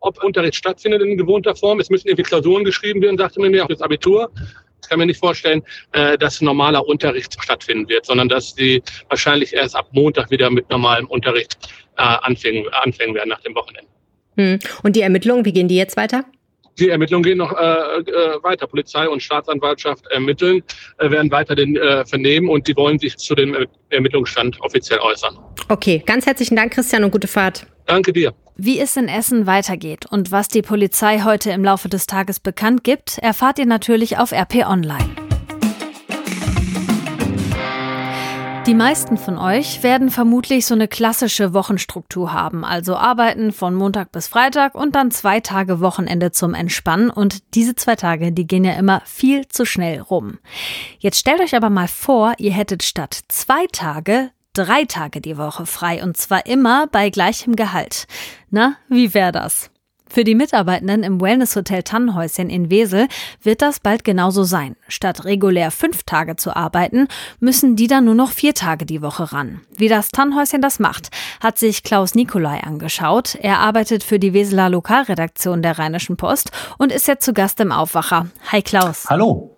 ob 0.00 0.22
Unterricht 0.22 0.56
stattfindet 0.56 1.00
in 1.00 1.16
gewohnter 1.16 1.56
Form. 1.56 1.80
Es 1.80 1.90
müssen 1.90 2.08
irgendwie 2.08 2.24
Klausuren 2.24 2.64
geschrieben 2.64 3.00
werden, 3.00 3.16
sagte 3.16 3.40
man 3.40 3.50
mir, 3.50 3.64
auch 3.64 3.68
das 3.68 3.80
Abitur. 3.80 4.30
Ich 4.82 4.88
kann 4.88 4.98
mir 4.98 5.06
nicht 5.06 5.18
vorstellen, 5.18 5.62
äh, 5.92 6.18
dass 6.18 6.40
normaler 6.40 6.86
Unterricht 6.86 7.36
stattfinden 7.42 7.88
wird, 7.88 8.06
sondern 8.06 8.28
dass 8.28 8.54
die 8.54 8.82
wahrscheinlich 9.08 9.52
erst 9.52 9.76
ab 9.76 9.88
Montag 9.92 10.30
wieder 10.30 10.50
mit 10.50 10.68
normalem 10.70 11.06
Unterricht 11.06 11.56
äh, 11.96 12.02
anfangen, 12.02 12.66
anfangen 12.72 13.14
werden 13.14 13.28
nach 13.28 13.40
dem 13.40 13.54
Wochenende. 13.54 13.90
Hm. 14.36 14.58
Und 14.82 14.94
die 14.96 15.02
Ermittlungen, 15.02 15.44
wie 15.44 15.52
gehen 15.52 15.68
die 15.68 15.76
jetzt 15.76 15.96
weiter? 15.96 16.24
Die 16.78 16.90
Ermittlungen 16.90 17.24
gehen 17.24 17.38
noch 17.38 17.52
äh, 17.52 17.56
äh, 17.56 18.42
weiter. 18.42 18.66
Polizei 18.66 19.08
und 19.08 19.22
Staatsanwaltschaft 19.22 20.06
ermitteln, 20.08 20.62
äh, 20.98 21.10
werden 21.10 21.30
weiter 21.30 21.54
den 21.54 21.76
äh, 21.76 22.04
vernehmen 22.06 22.48
und 22.48 22.68
die 22.68 22.76
wollen 22.76 22.98
sich 22.98 23.16
zu 23.16 23.34
dem 23.34 23.56
Ermittlungsstand 23.90 24.60
offiziell 24.60 25.00
äußern. 25.00 25.36
Okay, 25.68 26.02
ganz 26.04 26.26
herzlichen 26.26 26.56
Dank, 26.56 26.72
Christian, 26.72 27.04
und 27.04 27.10
gute 27.10 27.28
Fahrt. 27.28 27.66
Danke 27.86 28.12
dir. 28.12 28.34
Wie 28.56 28.78
es 28.80 28.96
in 28.96 29.08
Essen 29.08 29.46
weitergeht 29.46 30.06
und 30.10 30.32
was 30.32 30.48
die 30.48 30.62
Polizei 30.62 31.20
heute 31.24 31.50
im 31.50 31.64
Laufe 31.64 31.88
des 31.88 32.06
Tages 32.06 32.40
bekannt 32.40 32.84
gibt, 32.84 33.18
erfahrt 33.18 33.58
ihr 33.58 33.66
natürlich 33.66 34.18
auf 34.18 34.32
RP 34.32 34.66
Online. 34.66 35.27
Die 38.68 38.74
meisten 38.74 39.16
von 39.16 39.38
euch 39.38 39.82
werden 39.82 40.10
vermutlich 40.10 40.66
so 40.66 40.74
eine 40.74 40.88
klassische 40.88 41.54
Wochenstruktur 41.54 42.34
haben, 42.34 42.66
also 42.66 42.96
arbeiten 42.96 43.50
von 43.50 43.74
Montag 43.74 44.12
bis 44.12 44.28
Freitag 44.28 44.74
und 44.74 44.94
dann 44.94 45.10
zwei 45.10 45.40
Tage 45.40 45.80
Wochenende 45.80 46.32
zum 46.32 46.52
Entspannen 46.52 47.08
und 47.08 47.54
diese 47.54 47.76
zwei 47.76 47.96
Tage, 47.96 48.30
die 48.30 48.46
gehen 48.46 48.64
ja 48.64 48.74
immer 48.74 49.00
viel 49.06 49.48
zu 49.48 49.64
schnell 49.64 50.02
rum. 50.02 50.38
Jetzt 50.98 51.18
stellt 51.18 51.40
euch 51.40 51.56
aber 51.56 51.70
mal 51.70 51.88
vor, 51.88 52.34
ihr 52.36 52.52
hättet 52.52 52.82
statt 52.82 53.18
zwei 53.28 53.66
Tage 53.72 54.32
drei 54.52 54.84
Tage 54.84 55.22
die 55.22 55.38
Woche 55.38 55.64
frei 55.64 56.02
und 56.02 56.18
zwar 56.18 56.44
immer 56.44 56.88
bei 56.88 57.08
gleichem 57.08 57.56
Gehalt. 57.56 58.06
Na, 58.50 58.76
wie 58.90 59.14
wäre 59.14 59.32
das? 59.32 59.70
Für 60.10 60.24
die 60.24 60.34
Mitarbeitenden 60.34 61.02
im 61.02 61.20
Wellness-Hotel 61.20 61.82
Tannenhäuschen 61.82 62.50
in 62.50 62.70
Wesel 62.70 63.08
wird 63.42 63.62
das 63.62 63.80
bald 63.80 64.04
genauso 64.04 64.42
sein. 64.42 64.76
Statt 64.88 65.24
regulär 65.24 65.70
fünf 65.70 66.02
Tage 66.04 66.36
zu 66.36 66.56
arbeiten, 66.56 67.08
müssen 67.40 67.76
die 67.76 67.86
dann 67.86 68.04
nur 68.04 68.14
noch 68.14 68.30
vier 68.30 68.54
Tage 68.54 68.86
die 68.86 69.02
Woche 69.02 69.32
ran. 69.32 69.60
Wie 69.76 69.88
das 69.88 70.10
Tannenhäuschen 70.10 70.62
das 70.62 70.78
macht, 70.78 71.10
hat 71.40 71.58
sich 71.58 71.82
Klaus 71.82 72.14
Nikolai 72.14 72.60
angeschaut. 72.60 73.36
Er 73.40 73.58
arbeitet 73.58 74.02
für 74.02 74.18
die 74.18 74.32
Weseler 74.32 74.70
Lokalredaktion 74.70 75.62
der 75.62 75.78
Rheinischen 75.78 76.16
Post 76.16 76.50
und 76.78 76.92
ist 76.92 77.06
jetzt 77.06 77.24
zu 77.24 77.32
Gast 77.32 77.60
im 77.60 77.72
Aufwacher. 77.72 78.28
Hi 78.50 78.62
Klaus. 78.62 79.06
Hallo. 79.08 79.56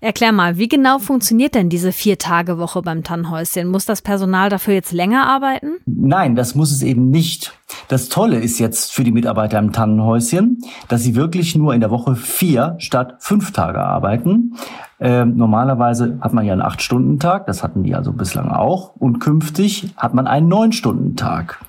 Erklär 0.00 0.32
mal, 0.32 0.58
wie 0.58 0.68
genau 0.68 0.98
funktioniert 0.98 1.54
denn 1.54 1.68
diese 1.68 1.92
Vier-Tage-Woche 1.92 2.82
beim 2.82 3.02
Tannhäuschen? 3.02 3.68
Muss 3.68 3.86
das 3.86 4.02
Personal 4.02 4.50
dafür 4.50 4.74
jetzt 4.74 4.92
länger 4.92 5.26
arbeiten? 5.26 5.78
Nein, 5.86 6.34
das 6.34 6.54
muss 6.54 6.72
es 6.72 6.82
eben 6.82 7.10
nicht. 7.10 7.52
Das 7.88 8.08
Tolle 8.08 8.38
ist 8.38 8.58
jetzt 8.58 8.92
für 8.92 9.04
die 9.04 9.12
Mitarbeiter 9.12 9.58
im 9.58 9.72
Tannenhäuschen, 9.72 10.58
dass 10.88 11.02
sie 11.02 11.14
wirklich 11.14 11.56
nur 11.56 11.74
in 11.74 11.80
der 11.80 11.90
Woche 11.90 12.16
vier 12.16 12.76
statt 12.78 13.16
fünf 13.20 13.52
Tage 13.52 13.80
arbeiten. 13.80 14.54
Ähm, 15.00 15.36
normalerweise 15.36 16.18
hat 16.20 16.32
man 16.32 16.44
ja 16.44 16.52
einen 16.52 16.62
Acht-Stunden-Tag, 16.62 17.46
das 17.46 17.62
hatten 17.62 17.82
die 17.82 17.94
also 17.94 18.12
bislang 18.12 18.48
auch. 18.48 18.96
Und 18.96 19.18
künftig 19.18 19.92
hat 19.96 20.14
man 20.14 20.26
einen 20.26 20.48
Neun-Stunden-Tag. 20.48 21.60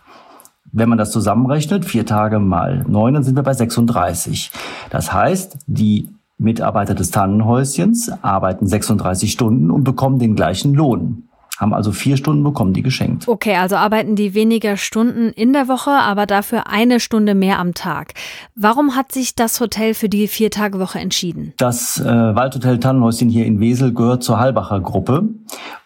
Wenn 0.72 0.90
man 0.90 0.98
das 0.98 1.12
zusammenrechnet, 1.12 1.86
vier 1.86 2.06
Tage 2.06 2.40
mal 2.40 2.84
neun, 2.88 3.14
dann 3.14 3.24
sind 3.24 3.36
wir 3.38 3.44
bei 3.44 3.54
36. 3.54 4.52
Das 4.90 5.14
heißt, 5.14 5.58
die 5.68 6.10
Mitarbeiter 6.38 6.96
des 6.96 7.12
Tannenhäuschens 7.12 8.12
arbeiten 8.22 8.68
36 8.68 9.32
Stunden 9.32 9.72
und 9.72 9.84
bekommen 9.84 10.20
den 10.20 10.36
gleichen 10.36 10.74
Lohn. 10.74 11.30
Haben 11.58 11.74
also 11.74 11.94
vier 11.94 12.18
Stunden 12.18 12.44
bekommen, 12.44 12.74
die 12.74 12.82
geschenkt. 12.82 13.30
Okay, 13.30 13.56
also 13.56 13.78
arbeiten 13.78 14.18
die 14.18 14.34
weniger 14.34 14.76
Stunden 14.76 15.30
in 15.30 15.54
der 15.54 15.70
Woche, 15.70 15.92
aber 15.92 16.26
dafür 16.26 16.68
eine 16.68 17.00
Stunde 17.00 17.34
mehr 17.34 17.60
am 17.60 17.74
Tag. 17.74 18.14
Warum 18.56 18.96
hat 18.96 19.14
sich 19.14 19.36
das 19.36 19.62
Hotel 19.62 19.94
für 19.94 20.10
die 20.10 20.28
Vier-Tage-Woche 20.28 21.00
entschieden? 21.00 21.54
Das 21.56 21.98
äh, 21.98 22.04
Waldhotel 22.04 22.80
Tannenhäuschen 22.80 23.30
hier 23.30 23.46
in 23.46 23.62
Wesel 23.62 23.94
gehört 23.94 24.24
zur 24.24 24.38
Halbacher 24.38 24.82
Gruppe. 24.82 25.30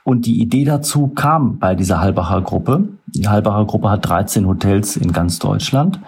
Und 0.04 0.26
die 0.26 0.42
Idee 0.42 0.66
dazu 0.66 1.10
kam 1.10 1.60
bei 1.60 1.76
dieser 1.76 2.02
Halbacher 2.02 2.42
Gruppe. 2.42 2.88
Die 3.06 3.28
Halbacher 3.28 3.66
Gruppe 3.66 3.92
hat 3.92 4.10
13 4.10 4.48
Hotels 4.48 4.98
in 4.98 5.12
ganz 5.12 5.38
Deutschland. 5.38 6.00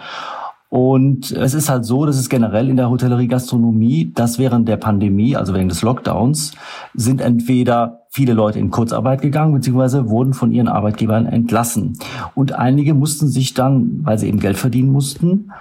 Und 0.72 1.32
es 1.32 1.52
ist 1.52 1.68
halt 1.68 1.84
so, 1.84 2.06
dass 2.06 2.16
es 2.16 2.30
generell 2.30 2.70
in 2.70 2.78
der 2.78 2.88
Hotellerie 2.88 3.28
Gastronomie, 3.28 4.10
dass 4.14 4.38
während 4.38 4.66
der 4.66 4.78
Pandemie, 4.78 5.36
also 5.36 5.52
während 5.52 5.70
des 5.70 5.82
Lockdowns, 5.82 6.52
sind 6.94 7.20
entweder 7.20 8.06
viele 8.08 8.32
Leute 8.32 8.58
in 8.58 8.70
Kurzarbeit 8.70 9.20
gegangen, 9.20 9.52
beziehungsweise 9.52 10.08
wurden 10.08 10.32
von 10.32 10.50
ihren 10.50 10.68
Arbeitgebern 10.68 11.26
entlassen. 11.26 11.98
Und 12.34 12.54
einige 12.54 12.94
mussten 12.94 13.28
sich 13.28 13.52
dann, 13.52 14.00
weil 14.02 14.16
sie 14.16 14.28
eben 14.28 14.40
Geld 14.40 14.56
verdienen 14.56 14.90
mussten, 14.92 15.52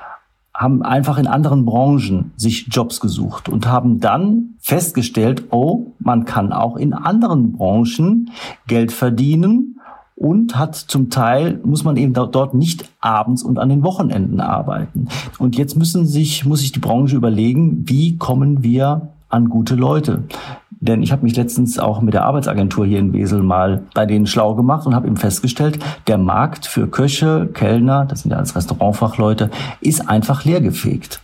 haben 0.54 0.82
einfach 0.82 1.18
in 1.18 1.28
anderen 1.28 1.66
Branchen 1.66 2.32
sich 2.38 2.68
Jobs 2.72 3.02
gesucht 3.02 3.50
und 3.50 3.68
haben 3.68 4.00
dann 4.00 4.56
festgestellt, 4.62 5.44
oh, 5.52 5.88
man 6.00 6.24
kann 6.24 6.54
auch 6.54 6.78
in 6.78 6.94
anderen 6.94 7.52
Branchen 7.52 8.30
Geld 8.66 8.94
verdienen 8.94 9.81
und 10.22 10.56
hat 10.56 10.76
zum 10.76 11.10
Teil, 11.10 11.60
muss 11.64 11.84
man 11.84 11.98
eben 11.98 12.14
dort 12.14 12.54
nicht 12.54 12.88
abends 13.00 13.42
und 13.42 13.58
an 13.58 13.70
den 13.70 13.82
Wochenenden 13.82 14.40
arbeiten. 14.40 15.08
Und 15.40 15.58
jetzt 15.58 15.76
müssen 15.76 16.06
sich, 16.06 16.46
muss 16.46 16.60
sich 16.60 16.72
die 16.72 16.80
Branche 16.80 17.16
überlegen, 17.16 17.90
wie 17.90 18.18
kommen 18.18 18.62
wir 18.62 19.10
an 19.30 19.50
gute 19.50 19.74
Leute. 19.74 20.26
Denn 20.70 21.02
ich 21.02 21.12
habe 21.12 21.24
mich 21.24 21.36
letztens 21.36 21.80
auch 21.80 22.02
mit 22.02 22.14
der 22.14 22.26
Arbeitsagentur 22.26 22.86
hier 22.86 23.00
in 23.00 23.14
Wesel 23.14 23.42
mal 23.42 23.84
bei 23.96 24.06
denen 24.06 24.28
schlau 24.28 24.54
gemacht 24.54 24.86
und 24.86 24.94
habe 24.94 25.08
eben 25.08 25.18
festgestellt, 25.18 25.80
der 26.06 26.20
Markt 26.20 26.68
für 26.68 26.88
Köche, 26.88 27.50
Kellner, 27.52 28.06
das 28.06 28.22
sind 28.22 28.30
ja 28.30 28.38
als 28.38 28.56
Restaurantfachleute, 28.56 29.50
ist 29.80 30.08
einfach 30.08 30.46
leergefegt. 30.46 31.20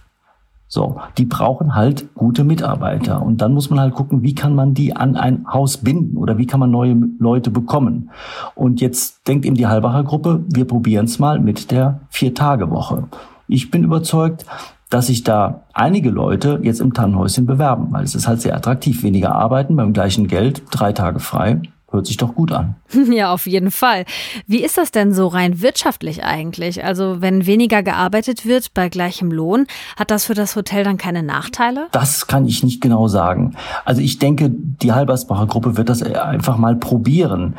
So, 0.78 0.98
die 1.18 1.26
brauchen 1.26 1.74
halt 1.74 2.14
gute 2.14 2.44
Mitarbeiter. 2.44 3.24
Und 3.24 3.42
dann 3.42 3.52
muss 3.52 3.72
man 3.72 3.80
halt 3.80 3.96
gucken, 3.96 4.22
wie 4.22 4.36
kann 4.36 4.54
man 4.54 4.76
die 4.76 4.96
an 4.96 5.16
ein 5.16 5.52
Haus 5.52 5.78
binden 5.78 6.18
oder 6.18 6.38
wie 6.38 6.46
kann 6.46 6.60
man 6.60 6.70
neue 6.70 6.96
Leute 7.18 7.50
bekommen. 7.50 8.12
Und 8.54 8.80
jetzt 8.80 9.28
denkt 9.28 9.48
eben 9.48 9.56
die 9.56 9.66
Halbacher 9.66 10.04
Gruppe, 10.04 10.44
wir 10.54 10.66
probieren 10.66 11.06
es 11.06 11.18
mal 11.18 11.40
mit 11.40 11.72
der 11.72 12.02
Vier-Tage-Woche. 12.10 13.06
Ich 13.48 13.72
bin 13.72 13.84
überzeugt, 13.84 14.46
dass 14.92 15.08
sich 15.08 15.24
da 15.24 15.64
einige 15.74 16.12
Leute 16.12 16.60
jetzt 16.62 16.80
im 16.80 16.94
Tannenhäuschen 16.94 17.48
bewerben, 17.48 17.88
weil 17.90 18.04
es 18.04 18.14
ist 18.14 18.28
halt 18.28 18.42
sehr 18.42 18.56
attraktiv. 18.56 19.02
Weniger 19.02 19.34
arbeiten 19.34 19.76
beim 19.76 19.94
gleichen 19.94 20.28
Geld, 20.28 20.62
drei 20.70 20.94
Tage 20.94 21.20
frei. 21.20 21.60
Hört 21.90 22.06
sich 22.06 22.18
doch 22.18 22.36
gut 22.36 22.52
an. 22.52 22.76
Ja, 23.10 23.32
auf 23.32 23.48
jeden 23.48 23.72
Fall. 23.72 24.06
Wie 24.46 24.64
ist 24.64 24.78
das 24.78 24.92
denn 24.92 25.14
so 25.14 25.28
rein 25.28 25.62
wirtschaftlich 25.62 26.24
eigentlich? 26.24 26.84
Also, 26.84 27.22
wenn 27.22 27.46
weniger 27.46 27.82
gearbeitet 27.82 28.46
wird 28.46 28.74
bei 28.74 28.90
gleichem 28.90 29.32
Lohn, 29.32 29.66
hat 29.96 30.12
das 30.12 30.26
für 30.26 30.34
das 30.34 30.56
Hotel 30.56 30.84
dann 30.84 30.98
keine 30.98 31.24
Nachteile? 31.24 31.88
Das 31.94 32.28
kann 32.28 32.46
ich 32.46 32.64
nicht 32.64 32.82
genau 32.82 33.08
sagen. 33.08 33.56
Also, 33.86 34.02
ich 34.02 34.20
denke, 34.20 34.50
die 34.52 34.92
Halbersbacher 34.92 35.48
Gruppe 35.48 35.78
wird 35.78 35.88
das 35.88 36.04
einfach 36.04 36.58
mal 36.58 36.76
probieren. 36.76 37.56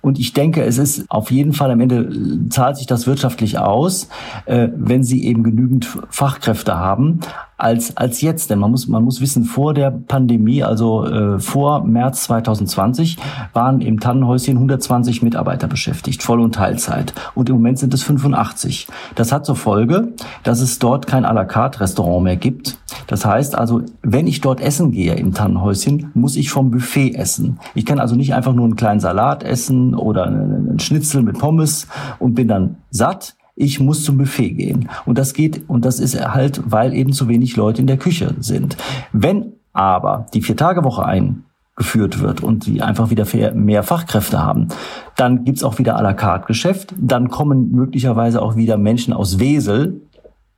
Und 0.00 0.18
ich 0.18 0.32
denke, 0.32 0.62
es 0.62 0.78
ist 0.78 1.04
auf 1.10 1.30
jeden 1.30 1.52
Fall 1.52 1.70
am 1.70 1.80
Ende 1.80 2.48
zahlt 2.48 2.76
sich 2.76 2.86
das 2.86 3.06
wirtschaftlich 3.06 3.58
aus, 3.58 4.08
äh, 4.46 4.68
wenn 4.74 5.04
sie 5.04 5.24
eben 5.24 5.42
genügend 5.42 5.86
Fachkräfte 6.08 6.76
haben 6.76 7.20
als, 7.60 7.96
als 7.96 8.20
jetzt. 8.20 8.50
Denn 8.50 8.58
man 8.58 8.70
muss, 8.70 8.88
man 8.88 9.04
muss 9.04 9.20
wissen, 9.20 9.44
vor 9.44 9.74
der 9.74 9.90
Pandemie, 9.90 10.62
also 10.62 11.04
äh, 11.04 11.38
vor 11.38 11.84
März 11.84 12.24
2020, 12.24 13.18
waren 13.52 13.80
im 13.80 14.00
Tannenhäuschen 14.00 14.56
120 14.56 15.22
Mitarbeiter 15.22 15.68
beschäftigt, 15.68 16.22
Voll- 16.22 16.40
und 16.40 16.54
Teilzeit. 16.54 17.12
Und 17.34 17.48
im 17.48 17.56
Moment 17.56 17.78
sind 17.78 17.94
es 17.94 18.02
85. 18.02 18.88
Das 19.14 19.32
hat 19.32 19.46
zur 19.46 19.56
Folge, 19.56 20.14
dass 20.42 20.60
es 20.60 20.78
dort 20.78 21.06
kein 21.06 21.24
à 21.24 21.32
la 21.32 21.44
carte 21.44 21.80
Restaurant 21.80 22.24
mehr 22.24 22.36
gibt. 22.36 22.78
Das 23.06 23.24
heißt 23.24 23.56
also, 23.56 23.82
wenn 24.02 24.26
ich 24.26 24.40
dort 24.40 24.60
essen 24.60 24.90
gehe 24.90 25.14
im 25.14 25.34
Tannenhäuschen, 25.34 26.10
muss 26.14 26.36
ich 26.36 26.50
vom 26.50 26.70
Buffet 26.70 27.14
essen. 27.14 27.58
Ich 27.74 27.84
kann 27.84 27.98
also 27.98 28.14
nicht 28.14 28.34
einfach 28.34 28.54
nur 28.54 28.64
einen 28.64 28.76
kleinen 28.76 29.00
Salat 29.00 29.42
essen 29.42 29.89
oder 29.94 30.26
einen 30.26 30.78
Schnitzel 30.78 31.22
mit 31.22 31.38
Pommes 31.38 31.86
und 32.18 32.34
bin 32.34 32.48
dann 32.48 32.76
satt 32.90 33.36
ich 33.60 33.78
muss 33.78 34.04
zum 34.04 34.16
Buffet 34.16 34.52
gehen. 34.52 34.88
Und 35.04 35.18
das 35.18 35.34
geht, 35.34 35.68
und 35.68 35.84
das 35.84 36.00
ist 36.00 36.18
halt, 36.18 36.62
weil 36.64 36.94
eben 36.94 37.12
zu 37.12 37.28
wenig 37.28 37.56
Leute 37.56 37.82
in 37.82 37.86
der 37.86 37.98
Küche 37.98 38.34
sind. 38.40 38.78
Wenn 39.12 39.52
aber 39.74 40.26
die 40.32 40.40
Vier-Tage-Woche 40.40 41.04
eingeführt 41.04 42.20
wird 42.20 42.42
und 42.42 42.64
die 42.64 42.80
einfach 42.80 43.10
wieder 43.10 43.26
mehr 43.52 43.82
Fachkräfte 43.82 44.42
haben, 44.42 44.68
dann 45.16 45.44
gibt's 45.44 45.62
auch 45.62 45.78
wieder 45.78 45.98
à 45.98 46.02
la 46.02 46.14
carte 46.14 46.46
Geschäft. 46.46 46.94
Dann 46.98 47.28
kommen 47.28 47.70
möglicherweise 47.70 48.40
auch 48.40 48.56
wieder 48.56 48.78
Menschen 48.78 49.12
aus 49.12 49.38
Wesel 49.38 50.00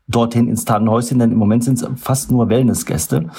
dorthin 0.06 0.48
ins 0.48 0.64
Tannenhäuschen, 0.64 1.18
denn 1.18 1.32
im 1.32 1.38
Moment 1.38 1.64
sind 1.64 1.82
es 1.82 1.88
fast 1.96 2.30
nur 2.30 2.48
Wellnessgäste. 2.48 3.30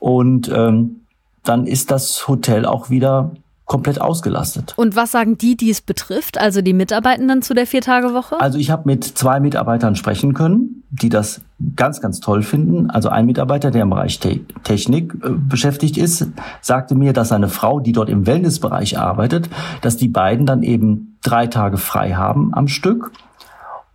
Und 0.00 0.50
ähm, 0.52 1.02
dann 1.44 1.66
ist 1.66 1.92
das 1.92 2.26
Hotel 2.26 2.64
auch 2.64 2.90
wieder 2.90 3.32
komplett 3.70 4.00
ausgelastet. 4.00 4.74
Und 4.76 4.96
was 4.96 5.12
sagen 5.12 5.38
die, 5.38 5.56
die 5.56 5.70
es 5.70 5.80
betrifft, 5.80 6.38
also 6.38 6.60
die 6.60 6.72
Mitarbeitenden 6.72 7.40
zu 7.40 7.54
der 7.54 7.68
Viertagewoche? 7.68 8.40
Also 8.40 8.58
ich 8.58 8.68
habe 8.68 8.82
mit 8.84 9.04
zwei 9.04 9.38
Mitarbeitern 9.38 9.94
sprechen 9.94 10.34
können, 10.34 10.82
die 10.90 11.08
das 11.08 11.42
ganz, 11.76 12.00
ganz 12.00 12.18
toll 12.18 12.42
finden. 12.42 12.90
Also 12.90 13.10
ein 13.10 13.26
Mitarbeiter, 13.26 13.70
der 13.70 13.82
im 13.82 13.90
Bereich 13.90 14.18
Te 14.18 14.40
Technik 14.64 15.14
äh, 15.22 15.30
beschäftigt 15.30 15.98
ist, 15.98 16.26
sagte 16.60 16.96
mir, 16.96 17.12
dass 17.12 17.28
seine 17.28 17.48
Frau, 17.48 17.78
die 17.78 17.92
dort 17.92 18.08
im 18.08 18.26
Wellnessbereich 18.26 18.98
arbeitet, 18.98 19.48
dass 19.82 19.96
die 19.96 20.08
beiden 20.08 20.46
dann 20.46 20.64
eben 20.64 21.16
drei 21.22 21.46
Tage 21.46 21.76
frei 21.76 22.14
haben 22.14 22.52
am 22.52 22.66
Stück 22.66 23.12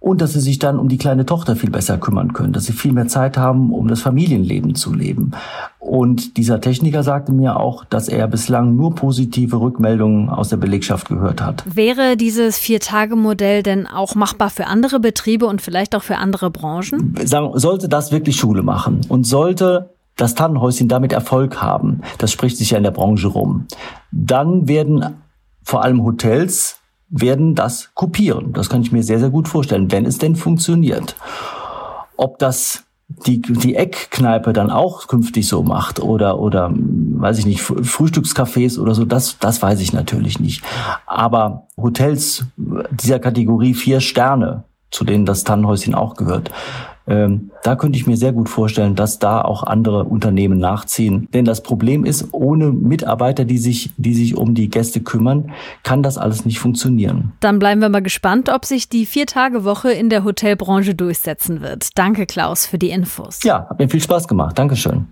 und 0.05 0.21
dass 0.21 0.33
sie 0.33 0.39
sich 0.39 0.59
dann 0.59 0.77
um 0.77 0.87
die 0.87 0.99
kleine 0.99 1.25
Tochter 1.25 1.55
viel 1.55 1.71
besser 1.71 1.97
kümmern 1.97 2.33
können, 2.33 2.53
dass 2.53 2.65
sie 2.65 2.73
viel 2.73 2.93
mehr 2.93 3.07
Zeit 3.07 3.37
haben, 3.37 3.73
um 3.73 3.87
das 3.87 4.01
Familienleben 4.01 4.75
zu 4.75 4.93
leben. 4.93 5.31
Und 5.79 6.37
dieser 6.37 6.61
Techniker 6.61 7.01
sagte 7.01 7.31
mir 7.31 7.59
auch, 7.59 7.83
dass 7.83 8.07
er 8.07 8.27
bislang 8.27 8.75
nur 8.75 8.93
positive 8.93 9.59
Rückmeldungen 9.59 10.29
aus 10.29 10.49
der 10.49 10.57
Belegschaft 10.57 11.09
gehört 11.09 11.41
hat. 11.41 11.63
Wäre 11.65 12.17
dieses 12.17 12.59
Vier-Tage-Modell 12.59 13.63
denn 13.63 13.87
auch 13.87 14.13
machbar 14.13 14.51
für 14.51 14.67
andere 14.67 14.99
Betriebe 14.99 15.47
und 15.47 15.59
vielleicht 15.59 15.95
auch 15.95 16.03
für 16.03 16.17
andere 16.17 16.51
Branchen? 16.51 17.15
Sollte 17.25 17.89
das 17.89 18.11
wirklich 18.11 18.35
Schule 18.35 18.61
machen 18.61 19.01
und 19.09 19.25
sollte 19.25 19.89
das 20.17 20.35
Tannenhäuschen 20.35 20.87
damit 20.87 21.13
Erfolg 21.13 21.63
haben, 21.63 22.01
das 22.19 22.31
spricht 22.31 22.57
sich 22.57 22.69
ja 22.69 22.77
in 22.77 22.83
der 22.83 22.91
Branche 22.91 23.27
rum, 23.27 23.65
dann 24.11 24.67
werden 24.67 25.15
vor 25.63 25.83
allem 25.83 26.03
Hotels 26.03 26.79
werden 27.09 27.55
das 27.55 27.91
kopieren. 27.93 28.53
Das 28.53 28.69
kann 28.69 28.81
ich 28.81 28.91
mir 28.91 29.03
sehr, 29.03 29.19
sehr 29.19 29.29
gut 29.29 29.47
vorstellen, 29.47 29.91
wenn 29.91 30.05
es 30.05 30.17
denn 30.17 30.35
funktioniert. 30.35 31.15
Ob 32.17 32.39
das 32.39 32.83
die, 33.07 33.41
die 33.41 33.75
Eckkneipe 33.75 34.51
dann 34.51 34.71
auch 34.71 35.07
künftig 35.07 35.47
so 35.47 35.61
macht 35.61 35.99
oder, 35.99 36.39
oder, 36.39 36.71
weiß 36.73 37.37
ich 37.37 37.45
nicht, 37.45 37.61
Frühstückscafés 37.61 38.79
oder 38.79 38.95
so, 38.95 39.05
das, 39.05 39.37
das 39.39 39.61
weiß 39.61 39.79
ich 39.81 39.93
natürlich 39.93 40.39
nicht. 40.39 40.63
Aber 41.05 41.67
Hotels 41.77 42.45
dieser 42.57 43.19
Kategorie 43.19 43.75
vier 43.75 44.01
Sterne, 44.01 44.63
zu 44.89 45.05
denen 45.05 45.25
das 45.25 45.43
Tannenhäuschen 45.43 45.93
auch 45.93 46.15
gehört, 46.15 46.51
ähm, 47.07 47.51
da 47.63 47.75
könnte 47.75 47.97
ich 47.97 48.07
mir 48.07 48.17
sehr 48.17 48.33
gut 48.33 48.49
vorstellen, 48.49 48.95
dass 48.95 49.19
da 49.19 49.41
auch 49.41 49.63
andere 49.63 50.05
Unternehmen 50.05 50.57
nachziehen. 50.57 51.27
Denn 51.33 51.45
das 51.45 51.61
Problem 51.61 52.05
ist, 52.05 52.29
ohne 52.31 52.71
Mitarbeiter, 52.71 53.45
die 53.45 53.57
sich, 53.57 53.91
die 53.97 54.13
sich 54.13 54.35
um 54.35 54.55
die 54.55 54.69
Gäste 54.69 55.01
kümmern, 55.01 55.51
kann 55.83 56.03
das 56.03 56.17
alles 56.17 56.45
nicht 56.45 56.59
funktionieren. 56.59 57.33
Dann 57.39 57.59
bleiben 57.59 57.81
wir 57.81 57.89
mal 57.89 58.01
gespannt, 58.01 58.49
ob 58.49 58.65
sich 58.65 58.89
die 58.89 59.05
Vier-Tage-Woche 59.05 59.91
in 59.91 60.09
der 60.09 60.23
Hotelbranche 60.23 60.95
durchsetzen 60.95 61.61
wird. 61.61 61.97
Danke, 61.97 62.25
Klaus, 62.25 62.65
für 62.65 62.77
die 62.77 62.89
Infos. 62.89 63.43
Ja, 63.43 63.67
hat 63.69 63.79
mir 63.79 63.89
viel 63.89 64.01
Spaß 64.01 64.27
gemacht. 64.27 64.57
Dankeschön. 64.57 65.07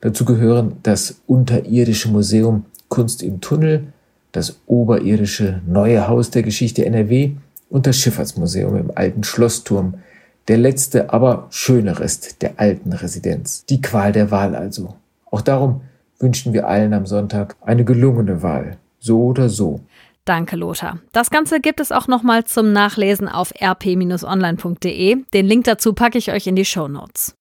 Dazu 0.00 0.24
gehören 0.24 0.76
das 0.82 1.20
unterirdische 1.26 2.10
Museum 2.10 2.66
Kunst 2.88 3.22
im 3.22 3.40
Tunnel, 3.40 3.92
das 4.32 4.60
oberirdische 4.66 5.62
Neue 5.66 6.08
Haus 6.08 6.30
der 6.30 6.42
Geschichte 6.42 6.84
NRW 6.84 7.32
und 7.70 7.86
das 7.86 7.96
Schifffahrtsmuseum 7.96 8.76
im 8.76 8.90
alten 8.94 9.24
Schlossturm, 9.24 9.94
der 10.48 10.58
letzte, 10.58 11.12
aber 11.12 11.46
schöne 11.50 12.00
Rest 12.00 12.42
der 12.42 12.58
alten 12.58 12.92
Residenz. 12.92 13.64
Die 13.66 13.80
Qual 13.80 14.12
der 14.12 14.30
Wahl 14.30 14.56
also. 14.56 14.94
Auch 15.30 15.40
darum 15.40 15.82
wünschen 16.22 16.52
wir 16.52 16.68
allen 16.68 16.94
am 16.94 17.06
Sonntag 17.06 17.56
eine 17.60 17.84
gelungene 17.84 18.42
Wahl. 18.42 18.78
So 18.98 19.22
oder 19.24 19.48
so. 19.48 19.80
Danke, 20.24 20.54
Lothar. 20.54 21.00
Das 21.12 21.30
Ganze 21.30 21.60
gibt 21.60 21.80
es 21.80 21.90
auch 21.90 22.06
nochmal 22.06 22.44
zum 22.44 22.72
Nachlesen 22.72 23.28
auf 23.28 23.52
rp-online.de. 23.60 25.16
Den 25.34 25.46
Link 25.46 25.64
dazu 25.64 25.92
packe 25.92 26.18
ich 26.18 26.30
euch 26.30 26.46
in 26.46 26.54
die 26.54 26.64
Show 26.64 26.86
Notes. 26.86 27.34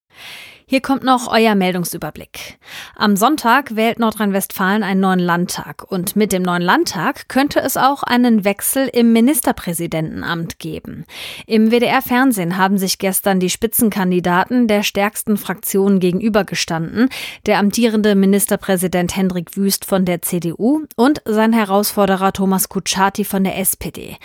Hier 0.71 0.79
kommt 0.79 1.03
noch 1.03 1.27
euer 1.27 1.53
Meldungsüberblick. 1.53 2.57
Am 2.95 3.17
Sonntag 3.17 3.75
wählt 3.75 3.99
Nordrhein-Westfalen 3.99 4.83
einen 4.83 5.01
neuen 5.01 5.19
Landtag 5.19 5.83
und 5.91 6.15
mit 6.15 6.31
dem 6.31 6.43
neuen 6.43 6.61
Landtag 6.61 7.27
könnte 7.27 7.59
es 7.59 7.75
auch 7.75 8.03
einen 8.03 8.45
Wechsel 8.45 8.87
im 8.87 9.11
Ministerpräsidentenamt 9.11 10.59
geben. 10.59 11.03
Im 11.45 11.71
WDR-Fernsehen 11.71 12.55
haben 12.55 12.77
sich 12.77 12.99
gestern 12.99 13.41
die 13.41 13.49
Spitzenkandidaten 13.49 14.69
der 14.69 14.83
stärksten 14.83 15.35
Fraktionen 15.35 15.99
gegenübergestanden, 15.99 17.09
der 17.47 17.59
amtierende 17.59 18.15
Ministerpräsident 18.15 19.17
Hendrik 19.17 19.57
Wüst 19.57 19.83
von 19.83 20.05
der 20.05 20.21
CDU 20.21 20.85
und 20.95 21.21
sein 21.25 21.51
Herausforderer 21.51 22.31
Thomas 22.31 22.69
Kutschaty 22.69 23.25
von 23.25 23.43
der 23.43 23.59
SPD. 23.59 24.15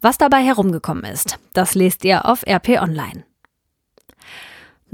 Was 0.00 0.18
dabei 0.18 0.38
herumgekommen 0.38 1.04
ist, 1.04 1.38
das 1.52 1.76
lest 1.76 2.04
ihr 2.04 2.26
auf 2.26 2.44
RP 2.44 2.82
Online. 2.82 3.22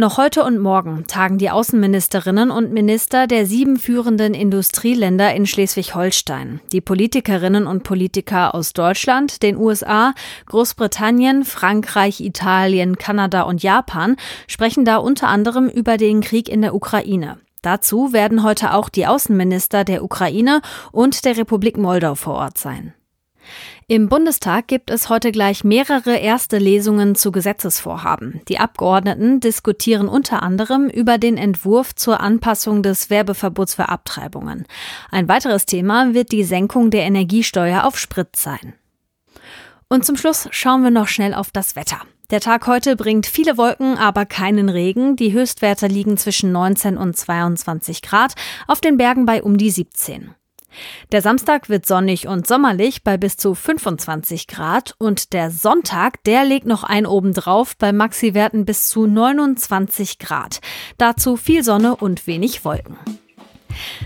Noch 0.01 0.17
heute 0.17 0.45
und 0.45 0.61
morgen 0.61 1.09
tagen 1.09 1.39
die 1.39 1.51
Außenministerinnen 1.51 2.53
und 2.53 2.71
Minister 2.73 3.27
der 3.27 3.47
sieben 3.47 3.77
führenden 3.79 4.33
Industrieländer 4.33 5.35
in 5.35 5.45
Schleswig-Holstein. 5.45 6.61
Die 6.71 6.81
Politikerinnen 6.81 7.67
und 7.67 7.83
Politiker 7.83 8.55
aus 8.55 8.75
Deutschland, 8.75 9.43
den 9.43 9.57
USA, 9.57 10.15
Großbritannien, 10.47 11.45
Frankreich, 11.45 12.21
Italien, 12.21 12.97
Kanada 12.97 13.43
und 13.43 13.65
Japan 13.65 14.15
sprechen 14.47 14.85
da 14.85 14.99
unter 14.99 15.27
anderem 15.27 15.69
über 15.69 15.97
den 15.97 16.21
Krieg 16.21 16.49
in 16.49 16.63
der 16.63 16.77
Ukraine. 16.77 17.41
Dazu 17.63 18.13
werden 18.13 18.45
heute 18.45 18.75
auch 18.75 18.91
die 18.91 19.09
Außenminister 19.09 19.83
der 19.83 20.05
Ukraine 20.05 20.63
und 20.93 21.25
der 21.25 21.37
Republik 21.37 21.77
Moldau 21.77 22.15
vor 22.15 22.35
Ort 22.35 22.57
sein. 22.57 22.95
Im 23.91 24.11
Bundestag 24.11 24.69
gibt 24.69 24.91
es 24.91 25.09
heute 25.09 25.33
gleich 25.33 25.65
mehrere 25.65 26.15
erste 26.15 26.59
Lesungen 26.59 27.15
zu 27.15 27.33
Gesetzesvorhaben. 27.33 28.43
Die 28.47 28.59
Abgeordneten 28.59 29.41
diskutieren 29.41 30.11
unter 30.11 30.43
anderem 30.43 30.91
über 30.91 31.17
den 31.17 31.39
Entwurf 31.39 31.95
zur 31.95 32.21
Anpassung 32.21 32.83
des 32.83 33.09
Werbeverbots 33.09 33.77
für 33.77 33.89
Abtreibungen. 33.89 34.67
Ein 35.11 35.27
weiteres 35.27 35.65
Thema 35.65 36.13
wird 36.13 36.33
die 36.33 36.45
Senkung 36.45 36.91
der 36.91 37.05
Energiesteuer 37.05 37.85
auf 37.85 37.99
Sprit 37.99 38.37
sein. 38.37 38.75
Und 39.89 40.05
zum 40.05 40.19
Schluss 40.19 40.49
schauen 40.51 40.83
wir 40.83 40.91
noch 40.91 41.09
schnell 41.09 41.33
auf 41.33 41.51
das 41.51 41.75
Wetter. 41.75 42.03
Der 42.31 42.41
Tag 42.41 42.67
heute 42.67 42.95
bringt 42.95 43.25
viele 43.25 43.57
Wolken, 43.57 43.97
aber 43.97 44.27
keinen 44.27 44.69
Regen. 44.69 45.17
Die 45.17 45.33
Höchstwerte 45.33 45.87
liegen 45.87 46.19
zwischen 46.19 46.53
19 46.53 46.99
und 46.99 47.17
22 47.17 48.03
Grad, 48.03 48.35
auf 48.67 48.83
den 48.83 48.99
Bergen 48.99 49.25
bei 49.25 49.43
um 49.43 49.57
die 49.57 49.71
17. 49.71 50.35
Der 51.13 51.23
Samstag 51.23 51.69
wird 51.69 51.87
sonnig 51.87 52.27
und 52.27 52.47
sommerlich 52.47 53.03
bei 53.03 53.17
bis 53.17 53.37
zu 53.37 53.55
25 53.55 54.47
Grad 54.47 54.95
und 54.99 55.33
der 55.33 55.51
Sonntag, 55.51 56.23
der 56.25 56.45
legt 56.45 56.67
noch 56.67 56.85
ein 56.85 57.07
oben 57.07 57.33
drauf 57.33 57.77
bei 57.77 57.93
Maxi-Werten 57.93 58.65
bis 58.65 58.87
zu 58.87 59.07
29 59.07 60.19
Grad. 60.19 60.61
Dazu 60.97 61.37
viel 61.37 61.63
Sonne 61.63 61.97
und 61.97 62.27
wenig 62.27 62.65
Wolken. 62.65 62.99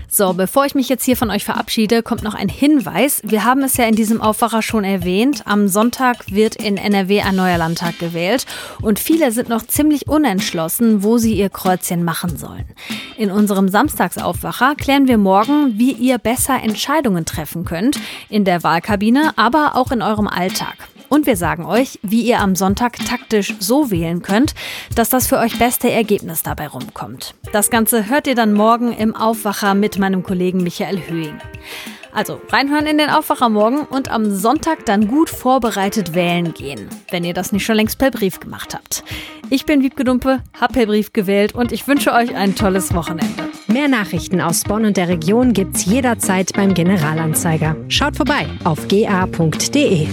So, 0.07 0.33
bevor 0.33 0.65
ich 0.65 0.75
mich 0.75 0.89
jetzt 0.89 1.03
hier 1.03 1.17
von 1.17 1.29
euch 1.29 1.43
verabschiede, 1.43 2.03
kommt 2.03 2.23
noch 2.23 2.35
ein 2.35 2.49
Hinweis. 2.49 3.21
Wir 3.23 3.43
haben 3.43 3.63
es 3.63 3.77
ja 3.77 3.85
in 3.85 3.95
diesem 3.95 4.21
Aufwacher 4.21 4.61
schon 4.61 4.83
erwähnt. 4.83 5.43
Am 5.45 5.67
Sonntag 5.67 6.17
wird 6.31 6.55
in 6.55 6.77
NRW 6.77 7.21
ein 7.21 7.35
neuer 7.35 7.57
Landtag 7.57 7.99
gewählt 7.99 8.45
und 8.81 8.99
viele 8.99 9.31
sind 9.31 9.49
noch 9.49 9.65
ziemlich 9.65 10.07
unentschlossen, 10.07 11.03
wo 11.03 11.17
sie 11.17 11.33
ihr 11.33 11.49
Kreuzchen 11.49 12.03
machen 12.03 12.37
sollen. 12.37 12.65
In 13.17 13.31
unserem 13.31 13.69
Samstagsaufwacher 13.69 14.75
klären 14.75 15.07
wir 15.07 15.17
morgen, 15.17 15.77
wie 15.77 15.91
ihr 15.91 16.17
besser 16.17 16.61
Entscheidungen 16.61 17.25
treffen 17.25 17.65
könnt. 17.65 17.99
In 18.29 18.45
der 18.45 18.63
Wahlkabine, 18.63 19.33
aber 19.37 19.75
auch 19.75 19.91
in 19.91 20.01
eurem 20.01 20.27
Alltag. 20.27 20.75
Und 21.13 21.27
wir 21.27 21.37
sagen 21.37 21.65
euch, 21.65 21.99
wie 22.01 22.23
ihr 22.23 22.39
am 22.39 22.55
Sonntag 22.55 22.97
taktisch 23.05 23.53
so 23.59 23.91
wählen 23.91 24.23
könnt, 24.23 24.55
dass 24.95 25.09
das 25.09 25.27
für 25.27 25.37
euch 25.37 25.59
beste 25.59 25.91
Ergebnis 25.91 26.41
dabei 26.41 26.67
rumkommt. 26.67 27.35
Das 27.51 27.69
Ganze 27.69 28.09
hört 28.09 28.25
ihr 28.25 28.33
dann 28.33 28.51
morgen 28.51 28.91
im 28.91 29.15
Aufwacher 29.15 29.75
mit 29.75 29.99
meinem 29.99 30.23
Kollegen 30.23 30.63
Michael 30.63 31.07
Höhing. 31.07 31.37
Also 32.15 32.41
reinhören 32.49 32.87
in 32.87 32.97
den 32.97 33.11
Aufwacher 33.11 33.49
morgen 33.49 33.81
und 33.81 34.09
am 34.09 34.31
Sonntag 34.31 34.87
dann 34.87 35.07
gut 35.07 35.29
vorbereitet 35.29 36.15
wählen 36.15 36.51
gehen, 36.55 36.89
wenn 37.11 37.23
ihr 37.23 37.35
das 37.35 37.51
nicht 37.51 37.63
schon 37.63 37.75
längst 37.75 37.99
per 37.99 38.09
Brief 38.09 38.39
gemacht 38.39 38.73
habt. 38.73 39.03
Ich 39.51 39.67
bin 39.67 39.83
Wiebke 39.83 40.05
Dumpe, 40.05 40.41
hab 40.59 40.73
per 40.73 40.87
Brief 40.87 41.13
gewählt 41.13 41.53
und 41.53 41.71
ich 41.71 41.87
wünsche 41.87 42.11
euch 42.11 42.33
ein 42.35 42.55
tolles 42.55 42.91
Wochenende. 42.95 43.51
Mehr 43.67 43.87
Nachrichten 43.87 44.41
aus 44.41 44.63
Bonn 44.63 44.83
und 44.83 44.97
der 44.97 45.09
Region 45.09 45.53
gibt's 45.53 45.85
jederzeit 45.85 46.53
beim 46.53 46.73
Generalanzeiger. 46.73 47.75
Schaut 47.87 48.17
vorbei 48.17 48.47
auf 48.63 48.87
ga.de. 48.87 50.07